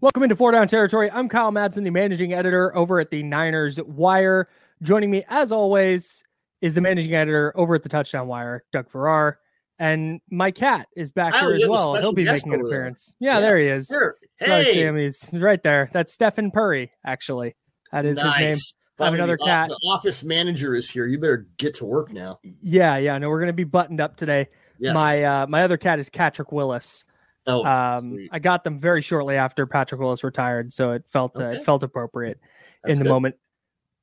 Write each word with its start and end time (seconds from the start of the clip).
Welcome 0.00 0.22
into 0.22 0.36
Four 0.36 0.52
Down 0.52 0.68
Territory. 0.68 1.10
I'm 1.10 1.28
Kyle 1.28 1.50
Madson, 1.50 1.82
the 1.82 1.90
managing 1.90 2.32
editor 2.32 2.74
over 2.76 3.00
at 3.00 3.10
the 3.10 3.22
Niners 3.24 3.80
Wire. 3.82 4.48
Joining 4.80 5.10
me, 5.10 5.24
as 5.28 5.50
always, 5.50 6.22
is 6.60 6.74
the 6.74 6.80
managing 6.80 7.14
editor 7.14 7.52
over 7.56 7.74
at 7.74 7.82
the 7.82 7.88
Touchdown 7.88 8.28
Wire, 8.28 8.62
Doug 8.72 8.88
Farrar. 8.90 9.40
And 9.80 10.20
my 10.30 10.52
cat 10.52 10.86
is 10.96 11.10
back 11.10 11.34
here 11.34 11.54
as 11.54 11.60
you 11.60 11.62
have 11.62 11.68
a 11.68 11.72
well. 11.72 11.94
He'll 11.96 12.12
be 12.12 12.24
making 12.24 12.52
an 12.54 12.60
appearance. 12.64 13.14
Yeah, 13.18 13.34
Yeah. 13.34 13.40
there 13.40 13.58
he 13.58 13.66
is. 13.66 13.86
Sure. 13.88 14.16
Hey, 14.36 14.72
Sammy's 14.72 15.28
right 15.32 15.62
there. 15.64 15.90
That's 15.92 16.12
Stephen 16.12 16.52
Purry, 16.52 16.92
actually. 17.04 17.56
That 17.90 18.04
is 18.06 18.18
his 18.18 18.24
name. 18.24 18.50
nice. 18.50 18.74
I 19.00 19.04
have 19.06 19.14
another 19.14 19.36
the, 19.36 19.44
cat. 19.44 19.68
The 19.68 19.78
office 19.88 20.22
manager 20.24 20.74
is 20.76 20.90
here. 20.90 21.06
You 21.06 21.18
better 21.18 21.46
get 21.56 21.74
to 21.74 21.84
work 21.84 22.12
now. 22.12 22.38
Yeah, 22.60 22.96
yeah. 22.98 23.18
No, 23.18 23.28
we're 23.30 23.38
gonna 23.40 23.52
be 23.52 23.64
buttoned 23.64 24.00
up 24.00 24.16
today. 24.16 24.48
Yes. 24.78 24.94
My 24.94 25.22
uh 25.24 25.46
my 25.48 25.62
other 25.62 25.76
cat 25.76 25.98
is 26.00 26.10
Patrick 26.10 26.50
Willis. 26.52 27.04
Oh, 27.48 27.64
Um 27.64 28.12
sweet. 28.12 28.30
I 28.32 28.38
got 28.38 28.64
them 28.64 28.78
very 28.78 29.02
shortly 29.02 29.36
after 29.36 29.66
Patrick 29.66 30.00
Willis 30.00 30.22
retired, 30.22 30.72
so 30.72 30.92
it 30.92 31.04
felt 31.08 31.38
uh, 31.38 31.48
it 31.48 31.64
felt 31.64 31.82
appropriate 31.82 32.38
That's 32.84 32.92
in 32.92 32.98
the 32.98 33.04
good. 33.04 33.10
moment. 33.10 33.34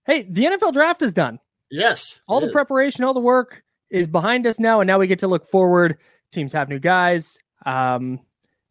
Hey, 0.05 0.23
the 0.30 0.45
NFL 0.45 0.73
draft 0.73 1.02
is 1.02 1.13
done. 1.13 1.40
Yes. 1.71 2.21
all 2.27 2.40
the 2.41 2.48
is. 2.48 2.52
preparation, 2.52 3.04
all 3.04 3.13
the 3.13 3.20
work 3.20 3.63
is 3.90 4.08
behind 4.08 4.45
us 4.45 4.59
now, 4.59 4.81
and 4.81 4.88
now 4.88 4.99
we 4.99 5.08
get 5.08 5.20
to 5.20 5.27
look 5.27 5.49
forward. 5.49 5.98
Teams 6.31 6.52
have 6.54 6.70
new 6.70 6.80
guys. 6.80 7.38
Um, 7.66 8.20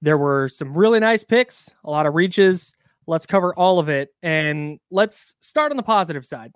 there 0.01 0.19
were 0.19 0.49
some 0.49 0.77
really 0.77 1.01
nice 1.01 1.25
picks, 1.25 1.71
a 1.85 1.91
lot 1.91 2.07
of 2.07 2.15
reaches. 2.15 2.75
Let's 3.07 3.27
cover 3.27 3.55
all 3.55 3.79
of 3.79 3.89
it, 3.89 4.11
and 4.23 4.79
let's 4.91 5.35
start 5.41 5.71
on 5.73 5.77
the 5.77 5.83
positive 5.83 6.25
side. 6.25 6.55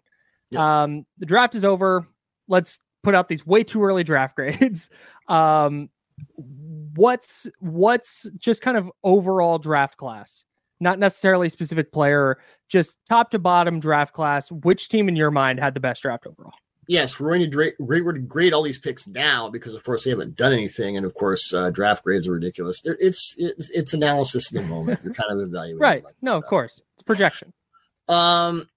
Um, 0.56 1.05
the 1.19 1.27
draft 1.27 1.55
is 1.55 1.64
over. 1.64 2.06
Let's 2.46 2.78
put 3.02 3.14
out 3.14 3.28
these 3.28 3.44
way 3.46 3.64
too 3.64 3.82
early 3.82 4.05
draft 4.05 4.36
grades. 4.36 4.88
Um, 5.28 5.91
what's 6.98 7.46
what's 7.60 8.26
just 8.38 8.60
kind 8.62 8.76
of 8.76 8.90
overall 9.04 9.58
draft 9.58 9.96
class, 9.96 10.44
not 10.80 10.98
necessarily 10.98 11.48
specific 11.48 11.92
player, 11.92 12.38
just 12.68 12.98
top 13.08 13.30
to 13.30 13.38
bottom 13.38 13.80
draft 13.80 14.12
class. 14.12 14.50
Which 14.50 14.88
team 14.88 15.08
in 15.08 15.16
your 15.16 15.30
mind 15.30 15.58
had 15.60 15.74
the 15.74 15.80
best 15.80 16.02
draft 16.02 16.27
overall? 16.27 16.52
Yes, 16.90 17.20
we're 17.20 17.28
going 17.28 17.42
to 17.42 17.46
grade, 17.48 17.74
grade, 17.84 18.28
grade 18.28 18.52
all 18.55 18.62
these 18.62 18.78
picks 18.78 19.06
now 19.06 19.50
because, 19.50 19.74
of 19.74 19.84
course, 19.84 20.05
they 20.05 20.10
haven't 20.10 20.36
done 20.36 20.55
anything, 20.55 20.96
and 20.96 21.05
of 21.05 21.12
course, 21.12 21.52
uh, 21.52 21.70
draft 21.70 22.02
grades 22.02 22.27
are 22.27 22.32
ridiculous. 22.32 22.80
There- 22.80 22.96
It's 22.98 23.34
it's, 23.36 23.68
it's 23.70 23.92
analysis 23.92 24.50
in 24.50 24.62
the 24.62 24.66
moment. 24.68 25.00
You're 25.05 25.12
kind 25.12 25.30
of 25.30 25.46
evaluating. 25.46 25.78
Right. 25.80 26.02
No, 26.22 26.36
of 26.38 26.46
course. 26.46 26.80
It's 26.94 27.02
projection. 27.02 27.52
Um, 28.08 28.68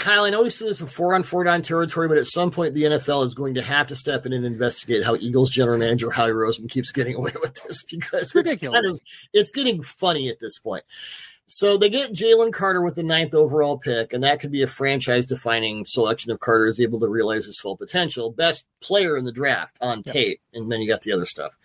Kyle, 0.00 0.24
I 0.24 0.30
know 0.30 0.42
we've 0.42 0.52
said 0.52 0.68
this 0.68 0.80
before 0.80 1.14
on 1.14 1.22
four 1.22 1.44
down 1.44 1.62
territory, 1.62 2.08
but 2.08 2.16
at 2.18 2.26
some 2.26 2.50
point 2.50 2.74
the 2.74 2.84
NFL 2.84 3.24
is 3.24 3.34
going 3.34 3.54
to 3.54 3.62
have 3.62 3.86
to 3.88 3.94
step 3.94 4.24
in 4.26 4.32
and 4.32 4.44
investigate 4.44 5.04
how 5.04 5.14
Eagles 5.16 5.50
general 5.50 5.78
manager 5.78 6.10
Howie 6.10 6.30
Roseman 6.30 6.70
keeps 6.70 6.90
getting 6.90 7.14
away 7.16 7.32
with 7.40 7.54
this 7.62 7.84
because 7.84 8.34
it's, 8.34 8.56
kind 8.56 8.86
of 8.86 8.98
it's 9.32 9.50
getting 9.50 9.82
funny 9.82 10.28
at 10.28 10.40
this 10.40 10.58
point. 10.58 10.84
So 11.46 11.76
they 11.76 11.90
get 11.90 12.12
Jalen 12.12 12.52
Carter 12.52 12.80
with 12.80 12.94
the 12.94 13.02
ninth 13.02 13.34
overall 13.34 13.76
pick, 13.76 14.12
and 14.12 14.22
that 14.22 14.38
could 14.40 14.52
be 14.52 14.62
a 14.62 14.68
franchise 14.68 15.26
defining 15.26 15.84
selection 15.84 16.30
if 16.30 16.38
Carter 16.38 16.66
is 16.68 16.80
able 16.80 17.00
to 17.00 17.08
realize 17.08 17.44
his 17.46 17.58
full 17.58 17.76
potential. 17.76 18.30
Best 18.30 18.66
player 18.80 19.16
in 19.16 19.24
the 19.24 19.32
draft 19.32 19.76
on 19.80 20.02
Yep. 20.06 20.14
tape, 20.14 20.40
and 20.54 20.70
then 20.70 20.80
you 20.80 20.88
got 20.88 21.02
the 21.02 21.12
other 21.12 21.26
stuff. 21.26 21.56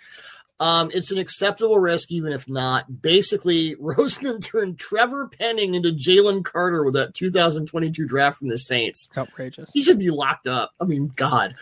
Um, 0.59 0.89
it's 0.93 1.11
an 1.11 1.17
acceptable 1.17 1.79
risk, 1.79 2.11
even 2.11 2.31
if 2.31 2.47
not. 2.47 3.01
Basically, 3.01 3.75
Roseman 3.81 4.43
turned 4.43 4.79
Trevor 4.79 5.27
Penning 5.27 5.75
into 5.75 5.89
Jalen 5.89 6.45
Carter 6.45 6.83
with 6.83 6.93
that 6.93 7.13
2022 7.13 8.05
draft 8.05 8.39
from 8.39 8.47
the 8.47 8.57
Saints. 8.57 9.07
It's 9.09 9.17
outrageous. 9.17 9.69
He 9.73 9.81
should 9.81 9.99
be 9.99 10.09
locked 10.09 10.47
up. 10.47 10.71
I 10.79 10.85
mean, 10.85 11.11
God. 11.15 11.55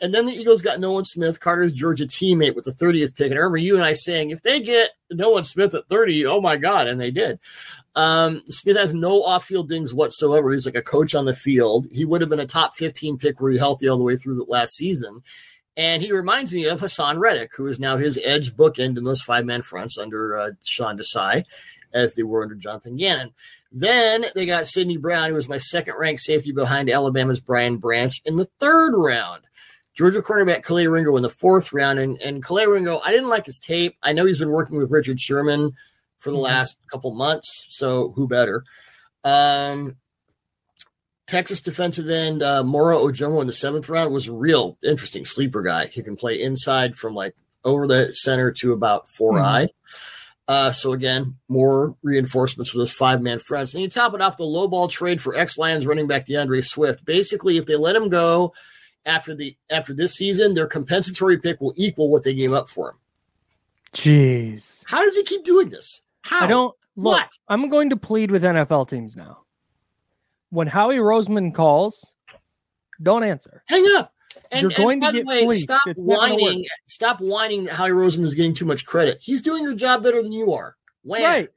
And 0.00 0.12
then 0.12 0.26
the 0.26 0.34
Eagles 0.34 0.60
got 0.60 0.80
Nolan 0.80 1.04
Smith, 1.04 1.40
Carter's 1.40 1.72
Georgia 1.72 2.04
teammate, 2.04 2.54
with 2.54 2.66
the 2.66 2.72
30th 2.72 3.16
pick. 3.16 3.30
And 3.30 3.34
I 3.34 3.42
remember 3.42 3.56
you 3.56 3.74
and 3.74 3.84
I 3.84 3.94
saying, 3.94 4.30
if 4.30 4.42
they 4.42 4.60
get 4.60 4.90
Nolan 5.10 5.44
Smith 5.44 5.74
at 5.74 5.88
30, 5.88 6.26
oh 6.26 6.42
my 6.42 6.56
God. 6.58 6.86
And 6.86 7.00
they 7.00 7.10
did. 7.10 7.38
Um, 7.94 8.42
Smith 8.48 8.76
has 8.76 8.92
no 8.92 9.22
off 9.22 9.46
field 9.46 9.68
things 9.70 9.94
whatsoever. 9.94 10.52
He's 10.52 10.66
like 10.66 10.74
a 10.74 10.82
coach 10.82 11.14
on 11.14 11.24
the 11.24 11.34
field. 11.34 11.86
He 11.90 12.04
would 12.04 12.20
have 12.20 12.30
been 12.30 12.40
a 12.40 12.46
top 12.46 12.74
15 12.74 13.16
pick 13.18 13.40
were 13.40 13.50
he 13.50 13.58
healthy 13.58 13.88
all 13.88 13.96
the 13.96 14.04
way 14.04 14.16
through 14.16 14.36
the 14.36 14.44
last 14.44 14.74
season. 14.74 15.22
And 15.76 16.02
he 16.02 16.12
reminds 16.12 16.52
me 16.52 16.66
of 16.66 16.80
Haason 16.80 17.18
Reddick, 17.18 17.50
who 17.56 17.66
is 17.66 17.80
now 17.80 17.96
his 17.96 18.18
edge 18.22 18.54
bookend 18.56 18.96
in 18.96 19.04
those 19.04 19.22
five 19.22 19.44
man 19.44 19.62
fronts 19.62 19.98
under 19.98 20.36
uh, 20.38 20.50
Sean 20.62 20.96
Desai, 20.96 21.44
as 21.92 22.14
they 22.14 22.22
were 22.22 22.42
under 22.42 22.54
Jonathan 22.54 22.96
Gannon. 22.96 23.32
Then 23.72 24.26
they 24.36 24.46
got 24.46 24.68
Sydney 24.68 24.96
Brown, 24.98 25.30
who 25.30 25.34
was 25.34 25.48
my 25.48 25.58
second 25.58 25.94
ranked 25.98 26.22
safety 26.22 26.52
behind 26.52 26.88
Alabama's 26.88 27.40
Brian 27.40 27.78
Branch 27.78 28.14
in 28.24 28.36
the 28.36 28.48
third 28.60 28.92
round. 28.94 29.42
Georgia 29.96 30.22
cornerback 30.22 30.64
Kelee 30.64 30.90
Ringo 30.90 31.16
in 31.16 31.22
the 31.22 31.30
fourth 31.30 31.72
round. 31.72 31.98
And, 31.98 32.20
and 32.22 32.44
Kelee 32.44 32.66
Ringo, 32.70 33.00
I 33.04 33.10
didn't 33.10 33.28
like 33.28 33.46
his 33.46 33.58
tape. 33.58 33.96
I 34.02 34.12
know 34.12 34.26
he's 34.26 34.38
been 34.40 34.50
working 34.50 34.76
with 34.76 34.90
Richard 34.90 35.20
Sherman 35.20 35.72
for 36.18 36.30
the 36.30 36.36
Mhm. 36.36 36.42
last 36.42 36.78
couple 36.90 37.14
months, 37.14 37.66
so 37.70 38.12
who 38.16 38.26
better? 38.28 38.64
Um, 39.24 39.96
Texas 41.26 41.60
defensive 41.60 42.08
end 42.10 42.42
uh, 42.42 42.62
Moro 42.62 43.06
Ojomo 43.06 43.40
in 43.40 43.46
the 43.46 43.52
seventh 43.52 43.88
round 43.88 44.12
was 44.12 44.28
a 44.28 44.32
real 44.32 44.76
interesting 44.84 45.24
sleeper 45.24 45.62
guy. 45.62 45.86
He 45.86 46.02
can 46.02 46.16
play 46.16 46.40
inside 46.40 46.96
from 46.96 47.14
like 47.14 47.34
over 47.64 47.86
the 47.86 48.12
center 48.14 48.52
to 48.52 48.72
about 48.72 49.08
4 49.08 49.32
Mhm. 49.38 49.42
eye. 49.42 49.68
Uh, 50.46 50.70
so 50.70 50.92
again, 50.92 51.36
more 51.48 51.96
reinforcements 52.02 52.70
for 52.70 52.76
those 52.76 52.92
five 52.92 53.22
man 53.22 53.38
fronts. 53.38 53.72
And 53.72 53.82
you 53.82 53.88
top 53.88 54.12
it 54.14 54.20
off 54.20 54.36
the 54.36 54.44
low 54.44 54.68
ball 54.68 54.88
trade 54.88 55.22
for 55.22 55.34
ex 55.34 55.56
Lions 55.56 55.86
running 55.86 56.06
back 56.06 56.26
D'Andre 56.26 56.60
Swift. 56.60 57.04
Basically, 57.06 57.56
if 57.56 57.64
they 57.64 57.76
let 57.76 57.96
him 57.96 58.10
go 58.10 58.52
after 59.06 59.34
the 59.34 59.56
after 59.70 59.94
this 59.94 60.12
season, 60.12 60.52
their 60.52 60.66
compensatory 60.66 61.38
pick 61.38 61.62
will 61.62 61.72
equal 61.76 62.10
what 62.10 62.24
they 62.24 62.34
gave 62.34 62.52
up 62.52 62.68
for 62.68 62.90
him. 62.90 62.96
Jeez. 63.94 64.82
How 64.86 65.02
does 65.02 65.16
he 65.16 65.22
keep 65.24 65.44
doing 65.44 65.70
this? 65.70 66.02
How? 66.22 66.44
I 66.44 66.48
don't 66.48 66.74
look. 66.96 67.14
What? 67.16 67.30
I'm 67.48 67.70
going 67.70 67.88
to 67.90 67.96
plead 67.96 68.30
with 68.30 68.42
NFL 68.42 68.88
teams 68.88 69.16
now. 69.16 69.43
When 70.54 70.68
Howie 70.68 70.96
Roseman 70.98 71.52
calls, 71.52 72.14
don't 73.02 73.24
answer. 73.24 73.62
hang 73.66 73.84
up. 73.96 74.12
And, 74.52 74.62
You're 74.62 74.70
and 74.70 74.76
going 74.78 75.00
to 75.00 75.06
by 75.06 75.12
the 75.12 75.18
get 75.18 75.26
way, 75.26 75.44
fleeced. 75.44 75.62
stop 75.64 75.82
It's 75.86 76.00
whining. 76.00 76.64
Stop 76.86 77.20
whining 77.20 77.64
that 77.64 77.74
Howie 77.74 77.90
Roseman 77.90 78.24
is 78.24 78.34
getting 78.34 78.54
too 78.54 78.64
much 78.64 78.86
credit. 78.86 79.18
He's 79.20 79.42
doing 79.42 79.64
your 79.64 79.74
job 79.74 80.02
better 80.04 80.22
than 80.22 80.32
you 80.32 80.52
are. 80.52 80.76
Wham. 81.02 81.22
Right. 81.22 81.48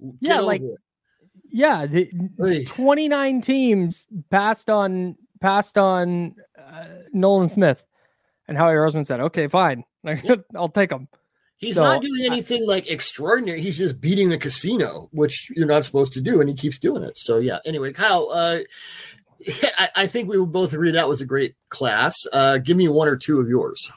Get 0.00 0.14
Yeah, 0.20 0.40
like- 0.40 0.62
it. 0.62 0.70
Yeah, 1.50 1.86
the 1.86 2.10
Hey. 2.38 2.64
29 2.64 3.40
teams 3.40 4.06
passed 4.30 4.68
on 4.70 5.16
passed 5.40 5.76
on 5.78 6.34
uh, 6.58 6.86
Nolan 7.12 7.48
Smith, 7.48 7.82
and 8.48 8.56
Howie 8.58 8.74
Roseman 8.74 9.06
said, 9.06 9.20
"Okay, 9.20 9.48
fine, 9.48 9.84
I'll 10.54 10.68
take 10.68 10.90
him." 10.92 11.08
He's 11.58 11.76
So, 11.76 11.84
not 11.84 12.02
doing 12.02 12.26
anything 12.26 12.66
like 12.66 12.90
extraordinary. 12.90 13.62
He's 13.62 13.78
just 13.78 14.00
beating 14.00 14.28
the 14.28 14.38
casino, 14.38 15.08
which 15.12 15.50
you're 15.56 15.66
not 15.66 15.84
supposed 15.84 16.12
to 16.14 16.20
do, 16.20 16.40
and 16.40 16.50
he 16.50 16.54
keeps 16.54 16.78
doing 16.78 17.02
it. 17.02 17.16
So 17.16 17.38
yeah. 17.38 17.58
Anyway, 17.64 17.92
Kyle, 17.92 18.28
uh, 18.30 18.58
I, 19.78 19.88
I 19.96 20.06
think 20.06 20.28
we 20.28 20.38
would 20.38 20.52
both 20.52 20.72
agree 20.74 20.90
that 20.90 21.08
was 21.08 21.20
a 21.20 21.26
great 21.26 21.54
class. 21.70 22.14
Uh, 22.32 22.58
give 22.58 22.76
me 22.76 22.88
one 22.88 23.08
or 23.08 23.16
two 23.16 23.40
of 23.40 23.48
yours. 23.48 23.90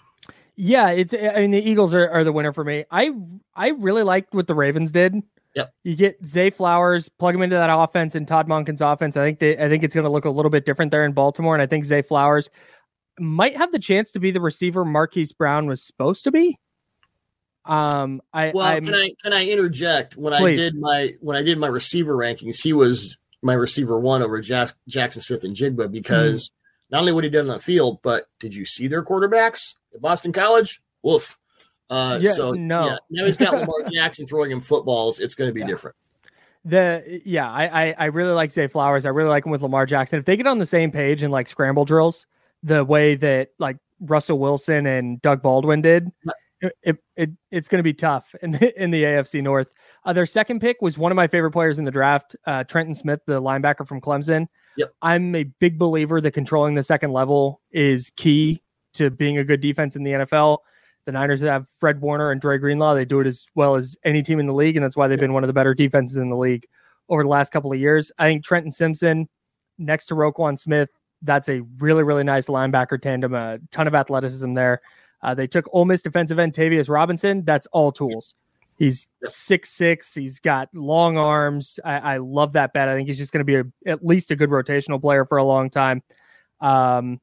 Yeah, 0.56 0.90
it's. 0.90 1.14
I 1.14 1.40
mean, 1.40 1.52
the 1.52 1.62
Eagles 1.62 1.94
are, 1.94 2.10
are 2.10 2.24
the 2.24 2.34
winner 2.34 2.54
for 2.54 2.64
me. 2.64 2.86
I 2.92 3.12
I 3.56 3.70
really 3.70 4.04
liked 4.04 4.34
what 4.34 4.48
the 4.48 4.56
Ravens 4.56 4.92
did. 4.92 5.16
Yep. 5.56 5.74
You 5.84 5.96
get 5.96 6.26
Zay 6.26 6.50
Flowers, 6.50 7.10
plug 7.10 7.34
him 7.36 7.42
into 7.42 7.56
that 7.56 7.74
offense 7.74 8.14
and 8.14 8.28
Todd 8.28 8.48
Monken's 8.48 8.82
offense. 8.82 9.18
I 9.18 9.24
think 9.24 9.40
they, 9.40 9.58
I 9.58 9.68
think 9.68 9.84
it's 9.84 9.94
going 9.96 10.04
to 10.04 10.10
look 10.10 10.26
a 10.26 10.30
little 10.30 10.52
bit 10.52 10.66
different 10.66 10.92
there 10.92 11.04
in 11.06 11.14
Baltimore, 11.14 11.56
and 11.56 11.62
I 11.62 11.66
think 11.66 11.86
Zay 11.86 12.02
Flowers 12.02 12.50
might 13.20 13.58
have 13.58 13.72
the 13.72 13.80
chance 13.80 14.12
to 14.12 14.20
be 14.20 14.32
the 14.32 14.40
receiver 14.40 14.86
Marquise 14.86 15.34
Brown 15.34 15.66
was 15.66 15.84
supposed 15.84 16.24
to 16.26 16.32
be. 16.32 16.58
Um, 17.70 18.22
I 18.34 18.52
Well, 18.54 18.66
I'm, 18.66 18.84
can 18.84 18.96
I 18.96 19.12
can 19.24 19.32
I 19.34 19.46
interject? 19.48 20.18
When 20.18 20.34
I 20.34 20.56
did 20.56 20.76
my 20.76 21.14
when 21.22 21.38
I 21.38 21.44
did 21.44 21.58
my 21.58 21.68
receiver 21.68 22.16
rankings, 22.16 22.62
he 22.62 22.74
was 22.74 23.16
my 23.42 23.54
receiver 23.54 24.00
one 24.00 24.22
over 24.24 24.42
Jack, 24.42 24.74
Jaxon 24.90 25.22
Smith-Njigba 25.22 25.92
because 25.92 26.52
not 26.90 27.00
only 27.02 27.14
what 27.14 27.24
he 27.24 27.30
did 27.30 27.42
on 27.42 27.48
the 27.48 27.60
field, 27.60 28.00
but 28.02 28.26
did 28.40 28.54
you 28.56 28.66
see 28.66 28.88
their 28.88 29.04
quarterbacks 29.04 29.76
at 29.94 30.02
Boston 30.02 30.34
College? 30.34 30.82
Woof. 31.04 31.38
Uh, 31.90 32.20
Yeah, 32.22 32.34
so 32.34 32.52
no. 32.54 32.88
yeah, 32.88 32.98
now 33.12 33.26
he's 33.26 33.38
got 33.38 33.54
Lamar 33.60 33.84
Jackson 33.94 34.28
throwing 34.28 34.52
him 34.52 34.62
footballs. 34.62 35.20
It's 35.20 35.36
going 35.36 35.50
to 35.50 35.54
be 35.54 35.62
Yeah. 35.62 35.68
different. 35.68 35.96
the 36.66 37.22
yeah, 37.24 37.50
I, 37.50 37.86
I 37.90 37.96
I 38.00 38.06
really 38.06 38.34
like 38.34 38.52
Zay 38.52 38.68
Flowers. 38.68 39.06
I 39.06 39.10
really 39.10 39.30
like 39.30 39.46
him 39.46 39.52
with 39.52 39.62
Lamar 39.62 39.86
Jackson. 39.86 40.20
If 40.20 40.26
they 40.26 40.36
get 40.36 40.48
on 40.48 40.60
the 40.60 40.66
same 40.66 40.92
page 40.92 41.24
in 41.24 41.32
like 41.32 41.48
scramble 41.48 41.86
drills, 41.86 42.26
the 42.64 42.84
way 42.84 43.16
that 43.16 43.52
like 43.60 43.78
Russell 44.02 44.40
Wilson 44.40 44.86
and 44.86 45.22
Doug 45.22 45.42
Baldwin 45.42 45.82
did, 45.82 46.12
it, 46.62 46.74
it, 46.84 46.98
it 47.16 47.30
it's 47.52 47.68
going 47.68 47.80
to 47.80 47.84
be 47.84 47.94
tough 47.94 48.34
in 48.42 48.52
the, 48.52 48.82
in 48.82 48.92
the 48.92 49.04
AFC 49.04 49.42
North. 49.42 49.74
Uh, 50.06 50.14
their 50.14 50.26
second 50.26 50.60
pick 50.60 50.82
was 50.82 50.98
one 50.98 51.12
of 51.12 51.16
my 51.16 51.28
favorite 51.28 51.52
players 51.52 51.80
in 51.80 51.86
the 51.86 51.92
draft, 51.92 52.36
uh, 52.46 52.64
Trenton 52.64 52.96
Smith, 52.96 53.22
the 53.26 53.42
linebacker 53.42 53.88
from 53.88 54.02
Clemson. 54.02 54.48
Yep. 54.78 54.94
I'm 55.02 55.36
a 55.36 55.44
big 55.44 55.78
believer 55.78 56.22
that 56.22 56.32
controlling 56.32 56.76
the 56.76 56.84
second 56.84 57.12
level 57.12 57.62
is 57.72 58.12
key 58.16 58.62
to 58.94 59.10
being 59.10 59.38
a 59.38 59.44
good 59.44 59.62
defense 59.62 59.96
in 59.96 60.04
the 60.04 60.12
NFL. 60.12 60.60
The 61.06 61.12
Niners 61.12 61.42
have 61.42 61.68
Fred 61.80 62.02
Warner 62.02 62.32
and 62.32 62.40
Dre 62.40 62.58
Greenlaw. 62.58 62.94
They 62.94 63.06
do 63.06 63.20
it 63.20 63.28
as 63.28 63.46
well 63.56 63.76
as 63.76 63.98
any 64.04 64.22
team 64.22 64.40
in 64.40 64.46
the 64.46 64.54
league, 64.54 64.76
and 64.78 64.84
that's 64.84 64.96
why 64.96 65.08
they've 65.08 65.20
been 65.20 65.34
one 65.34 65.44
of 65.44 65.48
the 65.48 65.54
better 65.54 65.74
defenses 65.74 66.18
in 66.18 66.30
the 66.30 66.38
league 66.38 66.68
over 67.10 67.24
the 67.24 67.30
last 67.30 67.52
couple 67.52 67.72
of 67.72 67.80
years. 67.80 68.12
I 68.20 68.28
think 68.28 68.44
Trenton 68.44 68.72
Simpson 68.72 69.28
next 69.78 70.08
to 70.08 70.16
Roquan 70.16 70.60
Smith, 70.60 70.90
that's 71.22 71.50
a 71.50 71.62
really, 71.80 72.04
really 72.04 72.24
nice 72.24 72.48
linebacker 72.48 73.02
tandem. 73.02 73.34
A 73.34 73.60
ton 73.72 73.88
of 73.88 73.96
athleticism 73.96 74.54
there. 74.54 74.82
Uh, 75.22 75.34
they 75.34 75.48
took 75.48 75.68
Ole 75.74 75.86
Miss 75.86 76.02
defensive 76.02 76.40
end 76.40 76.54
Tavius 76.54 76.90
Robinson. 76.90 77.44
That's 77.44 77.68
all 77.68 77.92
tools. 77.92 78.36
He's 78.78 79.10
six 79.26 79.72
six. 79.72 80.16
He's 80.16 80.40
got 80.40 80.70
long 80.74 81.18
arms. 81.18 81.80
I, 81.84 81.98
I 81.98 82.18
love 82.18 82.54
that 82.54 82.72
bet. 82.72 82.88
I 82.88 82.96
think 82.96 83.10
he's 83.10 83.18
just 83.18 83.34
going 83.34 83.40
to 83.40 83.44
be 83.44 83.56
a, 83.56 83.92
at 83.92 84.06
least 84.06 84.32
a 84.32 84.38
good 84.38 84.50
rotational 84.50 85.02
player 85.02 85.26
for 85.26 85.38
a 85.38 85.44
long 85.44 85.70
time. 85.70 86.02
Um, 86.62 87.20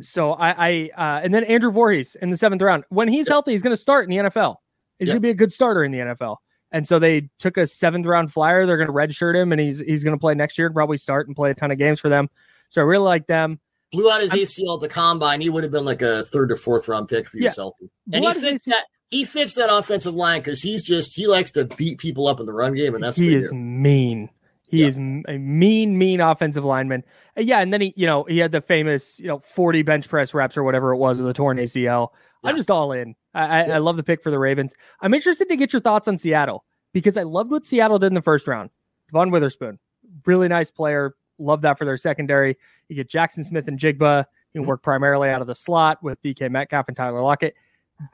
so 0.00 0.34
I, 0.34 0.50
I 0.50 0.90
uh, 0.96 1.20
and 1.24 1.34
then 1.34 1.42
Andrew 1.44 1.72
Voorhees 1.72 2.14
in 2.14 2.30
the 2.30 2.36
seventh 2.36 2.62
round. 2.62 2.84
When 2.90 3.08
he's 3.08 3.26
healthy, 3.26 3.52
he's 3.52 3.62
going 3.62 3.74
to 3.74 3.80
start 3.80 4.08
in 4.08 4.10
the 4.10 4.30
NFL. 4.30 4.56
He's 5.00 5.08
going 5.08 5.16
to 5.16 5.20
be 5.20 5.30
a 5.30 5.34
good 5.34 5.52
starter 5.52 5.82
in 5.82 5.90
the 5.90 5.98
NFL. 5.98 6.36
And 6.70 6.86
so 6.86 7.00
they 7.00 7.28
took 7.40 7.56
a 7.56 7.66
seventh 7.66 8.06
round 8.06 8.32
flyer. 8.32 8.64
They're 8.64 8.76
going 8.76 8.86
to 8.86 8.92
redshirt 8.92 9.34
him, 9.34 9.50
and 9.50 9.60
he's 9.60 9.80
he's 9.80 10.04
going 10.04 10.16
to 10.16 10.20
play 10.20 10.34
next 10.34 10.56
year 10.58 10.68
and 10.68 10.74
probably 10.74 10.96
start 10.96 11.26
and 11.26 11.34
play 11.34 11.50
a 11.50 11.54
ton 11.54 11.72
of 11.72 11.78
games 11.78 11.98
for 11.98 12.08
them. 12.08 12.30
So 12.68 12.80
I 12.80 12.84
really 12.84 13.04
like 13.04 13.26
them. 13.26 13.58
Blew 13.92 14.10
out 14.10 14.22
his 14.22 14.32
ACL 14.32 14.76
at 14.76 14.80
the 14.80 14.88
combine. 14.88 15.40
He 15.40 15.50
would 15.50 15.62
have 15.62 15.72
been 15.72 15.84
like 15.84 16.02
a 16.02 16.24
third 16.24 16.50
or 16.50 16.56
fourth 16.56 16.88
round 16.88 17.08
pick 17.08 17.28
for 17.28 17.36
yeah. 17.36 17.52
was. 17.56 17.74
And 18.12 18.24
he 18.24 18.32
fits 18.32 18.64
that 18.64 18.86
he 19.10 19.24
fits 19.26 19.54
that 19.54 19.72
offensive 19.72 20.14
line 20.14 20.40
because 20.40 20.62
he's 20.62 20.82
just 20.82 21.14
he 21.14 21.26
likes 21.26 21.50
to 21.52 21.66
beat 21.66 21.98
people 21.98 22.26
up 22.26 22.40
in 22.40 22.46
the 22.46 22.52
run 22.52 22.74
game, 22.74 22.94
and 22.94 23.04
that's 23.04 23.18
he 23.18 23.34
is 23.34 23.50
do. 23.50 23.56
mean. 23.56 24.30
He 24.72 24.80
yeah. 24.80 24.86
is 24.86 24.96
a 24.96 25.00
mean, 25.00 25.98
mean 25.98 26.20
offensive 26.22 26.64
lineman. 26.64 27.04
Uh, 27.36 27.42
yeah, 27.42 27.60
and 27.60 27.74
then 27.74 27.82
he, 27.82 27.92
you 27.94 28.06
know, 28.06 28.24
he 28.24 28.38
had 28.38 28.52
the 28.52 28.62
famous, 28.62 29.20
you 29.20 29.28
know, 29.28 29.40
forty 29.54 29.82
bench 29.82 30.08
press 30.08 30.32
reps 30.32 30.56
or 30.56 30.62
whatever 30.62 30.92
it 30.92 30.96
was 30.96 31.18
with 31.18 31.28
a 31.28 31.34
torn 31.34 31.58
ACL. 31.58 32.08
Yeah. 32.42 32.50
I'm 32.50 32.56
just 32.56 32.70
all 32.70 32.92
in. 32.92 33.14
I, 33.34 33.66
yeah. 33.66 33.74
I 33.74 33.78
love 33.78 33.98
the 33.98 34.02
pick 34.02 34.22
for 34.22 34.30
the 34.30 34.38
Ravens. 34.38 34.72
I'm 35.02 35.12
interested 35.12 35.48
to 35.50 35.56
get 35.56 35.74
your 35.74 35.82
thoughts 35.82 36.08
on 36.08 36.16
Seattle 36.16 36.64
because 36.94 37.18
I 37.18 37.22
loved 37.22 37.50
what 37.50 37.66
Seattle 37.66 37.98
did 37.98 38.06
in 38.06 38.14
the 38.14 38.22
first 38.22 38.46
round. 38.46 38.70
Von 39.12 39.30
Witherspoon, 39.30 39.78
really 40.24 40.48
nice 40.48 40.70
player. 40.70 41.14
Love 41.42 41.62
that 41.62 41.78
for 41.78 41.84
their 41.84 41.96
secondary. 41.96 42.56
You 42.88 42.96
get 42.96 43.08
Jaxon 43.08 43.44
Smith-Njigba. 43.44 43.80
You 43.84 43.94
can 43.98 44.62
mm-hmm. 44.62 44.68
work 44.68 44.82
primarily 44.82 45.28
out 45.28 45.40
of 45.40 45.46
the 45.46 45.54
slot 45.54 46.02
with 46.02 46.20
DK 46.22 46.50
Metcalf 46.50 46.88
and 46.88 46.96
Tyler 46.96 47.22
Lockett. 47.22 47.54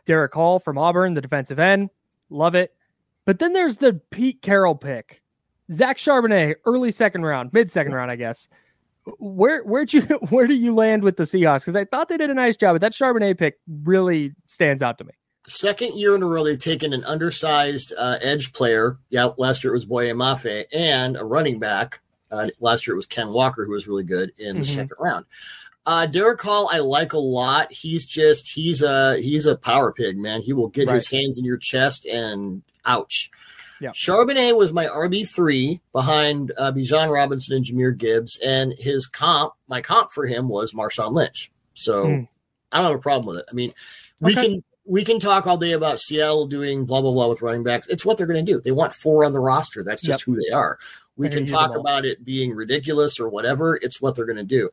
Derick 0.05 0.35
Hall 0.35 0.59
from 0.59 0.79
Auburn, 0.79 1.15
the 1.15 1.21
defensive 1.21 1.59
end. 1.59 1.91
Love 2.31 2.55
it. 2.55 2.75
But 3.25 3.39
then 3.39 3.53
there's 3.53 3.77
the 3.77 4.01
Pete 4.11 4.43
Carroll 4.43 4.75
pick. 4.75 5.23
Zach 5.73 5.99
Charbonnet, 5.99 6.57
early 6.65 6.91
second 6.91 7.25
round, 7.25 7.53
mid 7.53 7.71
second 7.71 7.93
round, 7.93 8.11
I 8.11 8.17
guess. 8.17 8.49
Where 9.19 9.63
where'd 9.65 9.93
you 9.93 10.03
where 10.31 10.47
do 10.47 10.55
you 10.55 10.75
land 10.75 11.03
with 11.03 11.17
the 11.17 11.25
Seahawks? 11.25 11.61
Because 11.61 11.77
I 11.77 11.85
thought 11.85 12.09
they 12.09 12.17
did 12.17 12.31
a 12.31 12.35
nice 12.35 12.57
job, 12.57 12.75
but 12.75 12.81
that 12.81 12.93
Charbonnet 12.93 13.39
pick 13.39 13.59
really 13.85 14.35
stands 14.47 14.83
out 14.83 14.99
to 14.99 15.05
me. 15.05 15.13
Second 15.47 15.99
year 15.99 16.15
in 16.15 16.23
a 16.23 16.27
row, 16.27 16.45
they've 16.45 16.59
taken 16.59 16.93
an 16.93 17.05
undersized 17.05 17.95
uh, 17.97 18.19
edge 18.21 18.53
player. 18.53 18.99
Yeah, 19.09 19.31
last 19.39 19.65
year 19.65 19.73
it 19.73 19.77
was 19.77 19.87
Boye 19.87 20.09
Mafe 20.09 20.67
and 20.73 21.17
a 21.17 21.25
running 21.25 21.59
back. 21.59 22.01
Uh, 22.31 22.49
last 22.61 22.87
year 22.87 22.95
it 22.95 22.99
was 22.99 23.07
Ken 23.07 23.29
Walker, 23.29 23.65
who 23.65 23.73
was 23.73 23.89
really 23.89 24.05
good 24.05 24.33
in 24.39 24.49
mm-hmm. 24.49 24.59
the 24.59 24.65
second 24.65 24.97
round. 24.99 25.25
Uh, 25.87 26.07
Derick 26.07 26.43
Hall, 26.43 26.69
I 26.71 26.81
like 26.81 27.15
a 27.15 27.19
lot. 27.19 27.73
He's 27.73 28.05
just 28.05 28.49
he's 28.49 28.83
a 28.83 29.19
he's 29.21 29.47
a 29.47 29.57
power 29.57 29.91
pig, 29.91 30.19
man. 30.19 30.43
He 30.43 30.53
will 30.53 30.69
get 30.69 30.87
right. 30.87 30.95
his 30.95 31.09
hands 31.09 31.39
in 31.39 31.45
your 31.45 31.57
chest 31.57 32.05
and 32.05 32.63
ouch. 32.85 33.31
Yeah. 33.81 33.91
Charbonnet 33.91 34.57
was 34.57 34.73
my 34.73 34.87
RB 34.87 35.27
three 35.27 35.81
behind 35.93 36.53
uh, 36.59 36.73
Bijan 36.73 37.11
Robinson 37.11 37.57
and 37.57 37.65
Jahmyr 37.65 37.97
Gibbs, 37.97 38.39
and 38.45 38.75
his 38.77 39.07
comp, 39.07 39.55
my 39.69 39.81
comp 39.81 40.11
for 40.11 40.27
him 40.27 40.49
was 40.49 40.73
Marshawn 40.73 41.13
Lynch. 41.13 41.51
So 41.75 42.07
mm. 42.07 42.29
I 42.73 42.79
don't 42.79 42.91
have 42.91 42.99
a 42.99 43.03
problem 43.03 43.27
with 43.27 43.39
it. 43.39 43.47
I 43.51 43.55
mean, 43.55 43.73
we 44.21 44.33
okay. 44.33 44.47
can 44.47 44.65
we 44.85 45.05
can 45.05 45.21
talk 45.21 45.47
all 45.47 45.59
day 45.59 45.73
about 45.73 46.01
Seattle 46.01 46.47
doing 46.47 46.87
blah 46.87 47.01
blah 47.01 47.13
blah 47.13 47.29
with 47.29 47.43
running 47.43 47.63
backs. 47.63 47.87
It's 47.89 48.05
what 48.05 48.19
they're 48.19 48.27
going 48.27 48.45
to 48.45 48.53
do. 48.53 48.61
They 48.61 48.73
want 48.73 48.95
four 48.95 49.25
on 49.25 49.33
the 49.33 49.41
roster. 49.41 49.85
That's 49.85 50.03
just 50.03 50.21
yep. 50.21 50.25
who 50.27 50.43
they 50.43 50.51
are. 50.51 50.79
We 51.19 51.29
can 51.29 51.47
talk 51.47 51.77
about 51.77 52.05
it 52.05 52.25
being 52.25 52.55
ridiculous 52.55 53.19
or 53.19 53.29
whatever. 53.29 53.77
It's 53.83 54.01
what 54.01 54.15
they're 54.15 54.25
going 54.25 54.37
to 54.37 54.45
do. 54.45 54.71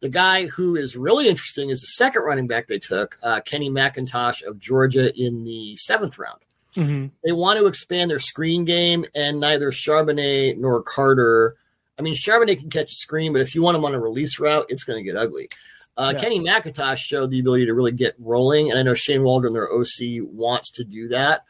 The 0.00 0.08
guy 0.08 0.46
who 0.46 0.76
is 0.76 0.96
really 0.96 1.28
interesting 1.28 1.70
is 1.70 1.80
the 1.80 1.88
second 1.88 2.22
running 2.22 2.46
back 2.46 2.68
they 2.68 2.78
took, 2.78 3.18
uh, 3.22 3.40
Kenny 3.40 3.68
McIntosh 3.68 4.44
of 4.44 4.60
Georgia, 4.60 5.12
in 5.20 5.42
the 5.42 5.76
seventh 5.76 6.16
round. 6.18 6.40
Mm-hmm. 6.76 7.06
They 7.24 7.32
want 7.32 7.58
to 7.58 7.66
expand 7.66 8.10
their 8.10 8.20
screen 8.20 8.64
game, 8.64 9.04
and 9.16 9.40
neither 9.40 9.72
Charbonnet 9.72 10.56
nor 10.56 10.82
Carter. 10.82 11.56
I 11.98 12.02
mean, 12.02 12.14
Charbonnet 12.14 12.60
can 12.60 12.70
catch 12.70 12.92
a 12.92 12.94
screen, 12.94 13.32
but 13.32 13.42
if 13.42 13.56
you 13.56 13.62
want 13.62 13.76
him 13.76 13.84
on 13.84 13.94
a 13.94 14.00
release 14.00 14.38
route, 14.38 14.66
it's 14.68 14.84
going 14.84 14.98
to 14.98 15.02
get 15.02 15.16
ugly. 15.18 15.48
Uh, 15.96 16.12
yeah. 16.14 16.20
Kenny 16.20 16.38
McIntosh 16.38 16.98
showed 16.98 17.32
the 17.32 17.40
ability 17.40 17.66
to 17.66 17.74
really 17.74 17.90
get 17.90 18.14
rolling, 18.20 18.70
and 18.70 18.78
I 18.78 18.84
know 18.84 18.94
Shane 18.94 19.24
Waldron, 19.24 19.52
their 19.52 19.72
OC, 19.72 20.22
wants 20.22 20.70
to 20.72 20.84
do 20.84 21.08
that. 21.08 21.42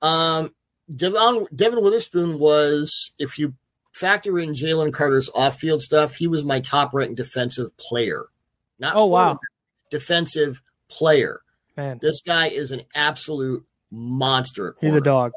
Um, 0.00 0.54
Devon, 0.94 1.46
Devon 1.54 1.84
Witherspoon 1.84 2.38
was, 2.38 3.12
if 3.18 3.38
you 3.38 3.54
factor 3.94 4.38
in 4.38 4.50
Jalen 4.50 4.92
Carter's 4.92 5.30
off-field 5.34 5.80
stuff, 5.80 6.16
he 6.16 6.26
was 6.26 6.44
my 6.44 6.60
top-ranked 6.60 7.14
defensive 7.14 7.74
player. 7.76 8.26
Not 8.78 8.96
oh 8.96 9.06
wow, 9.06 9.38
defensive 9.90 10.60
player. 10.88 11.40
Man, 11.76 11.98
this 12.02 12.20
guy 12.20 12.48
is 12.48 12.72
an 12.72 12.82
absolute 12.94 13.64
monster. 13.90 14.76
He's 14.80 14.94
a 14.94 15.00
dog. 15.00 15.32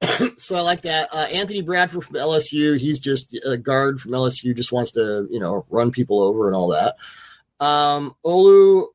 so 0.36 0.56
I 0.56 0.60
like 0.60 0.82
that. 0.82 1.08
Uh, 1.12 1.26
Anthony 1.32 1.62
Bradford 1.62 2.04
from 2.04 2.16
LSU. 2.16 2.78
He's 2.78 2.98
just 2.98 3.36
a 3.44 3.56
guard 3.56 4.00
from 4.00 4.12
LSU. 4.12 4.56
Just 4.56 4.72
wants 4.72 4.92
to 4.92 5.26
you 5.30 5.40
know 5.40 5.66
run 5.68 5.90
people 5.90 6.22
over 6.22 6.46
and 6.46 6.56
all 6.56 6.68
that. 6.68 6.96
Um, 7.64 8.14
Olu 8.24 8.86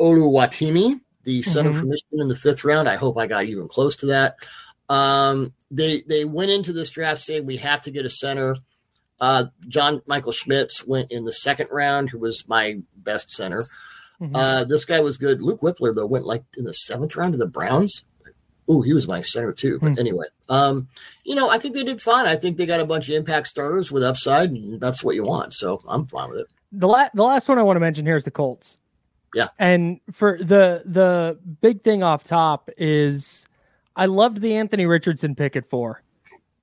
Oluwatimi, 0.00 1.00
the 1.24 1.42
center 1.42 1.70
mm-hmm. 1.70 1.78
from 1.78 1.88
Michigan 1.90 2.20
in 2.20 2.28
the 2.28 2.36
fifth 2.36 2.64
round. 2.64 2.88
I 2.88 2.96
hope 2.96 3.18
I 3.18 3.26
got 3.26 3.44
even 3.44 3.68
close 3.68 3.96
to 3.96 4.06
that. 4.06 4.36
Um, 4.88 5.52
they 5.70 6.02
they 6.02 6.24
went 6.24 6.50
into 6.50 6.72
this 6.72 6.90
draft 6.90 7.20
saying 7.20 7.46
we 7.46 7.58
have 7.58 7.82
to 7.82 7.90
get 7.90 8.06
a 8.06 8.10
center. 8.10 8.56
Uh, 9.20 9.46
John 9.66 10.00
Michael 10.06 10.32
Schmitz 10.32 10.86
went 10.86 11.10
in 11.10 11.24
the 11.24 11.32
second 11.32 11.68
round, 11.72 12.10
who 12.10 12.18
was 12.18 12.46
my 12.48 12.78
best 12.96 13.30
center. 13.30 13.66
Mm-hmm. 14.20 14.34
Uh, 14.34 14.64
this 14.64 14.84
guy 14.84 15.00
was 15.00 15.18
good. 15.18 15.42
Luke 15.42 15.60
Wypler 15.60 15.94
though 15.94 16.06
went 16.06 16.26
like 16.26 16.44
in 16.56 16.64
the 16.64 16.72
seventh 16.72 17.16
round 17.16 17.32
to 17.34 17.38
the 17.38 17.46
Browns. 17.46 18.04
Oh, 18.70 18.82
he 18.82 18.92
was 18.92 19.08
my 19.08 19.22
center 19.22 19.52
too. 19.52 19.78
But 19.80 19.92
mm-hmm. 19.92 20.00
anyway, 20.00 20.26
um, 20.48 20.88
you 21.24 21.34
know, 21.34 21.48
I 21.48 21.58
think 21.58 21.74
they 21.74 21.84
did 21.84 22.02
fine. 22.02 22.26
I 22.26 22.36
think 22.36 22.56
they 22.56 22.66
got 22.66 22.80
a 22.80 22.84
bunch 22.84 23.08
of 23.08 23.14
impact 23.14 23.46
starters 23.46 23.90
with 23.90 24.02
upside, 24.02 24.50
and 24.50 24.80
that's 24.80 25.02
what 25.02 25.14
you 25.14 25.24
want. 25.24 25.54
So 25.54 25.80
I'm 25.88 26.06
fine 26.06 26.30
with 26.30 26.40
it. 26.40 26.52
The 26.72 26.88
last 26.88 27.14
the 27.14 27.24
last 27.24 27.48
one 27.48 27.58
I 27.58 27.62
want 27.62 27.76
to 27.76 27.80
mention 27.80 28.04
here 28.04 28.16
is 28.16 28.24
the 28.24 28.30
Colts. 28.30 28.76
Yeah, 29.34 29.48
and 29.58 30.00
for 30.12 30.38
the 30.38 30.82
the 30.84 31.38
big 31.60 31.82
thing 31.82 32.02
off 32.02 32.24
top 32.24 32.70
is 32.76 33.46
I 33.98 34.06
loved 34.06 34.40
the 34.40 34.54
Anthony 34.54 34.86
Richardson 34.86 35.34
pick 35.34 35.56
at 35.56 35.68
four. 35.68 36.02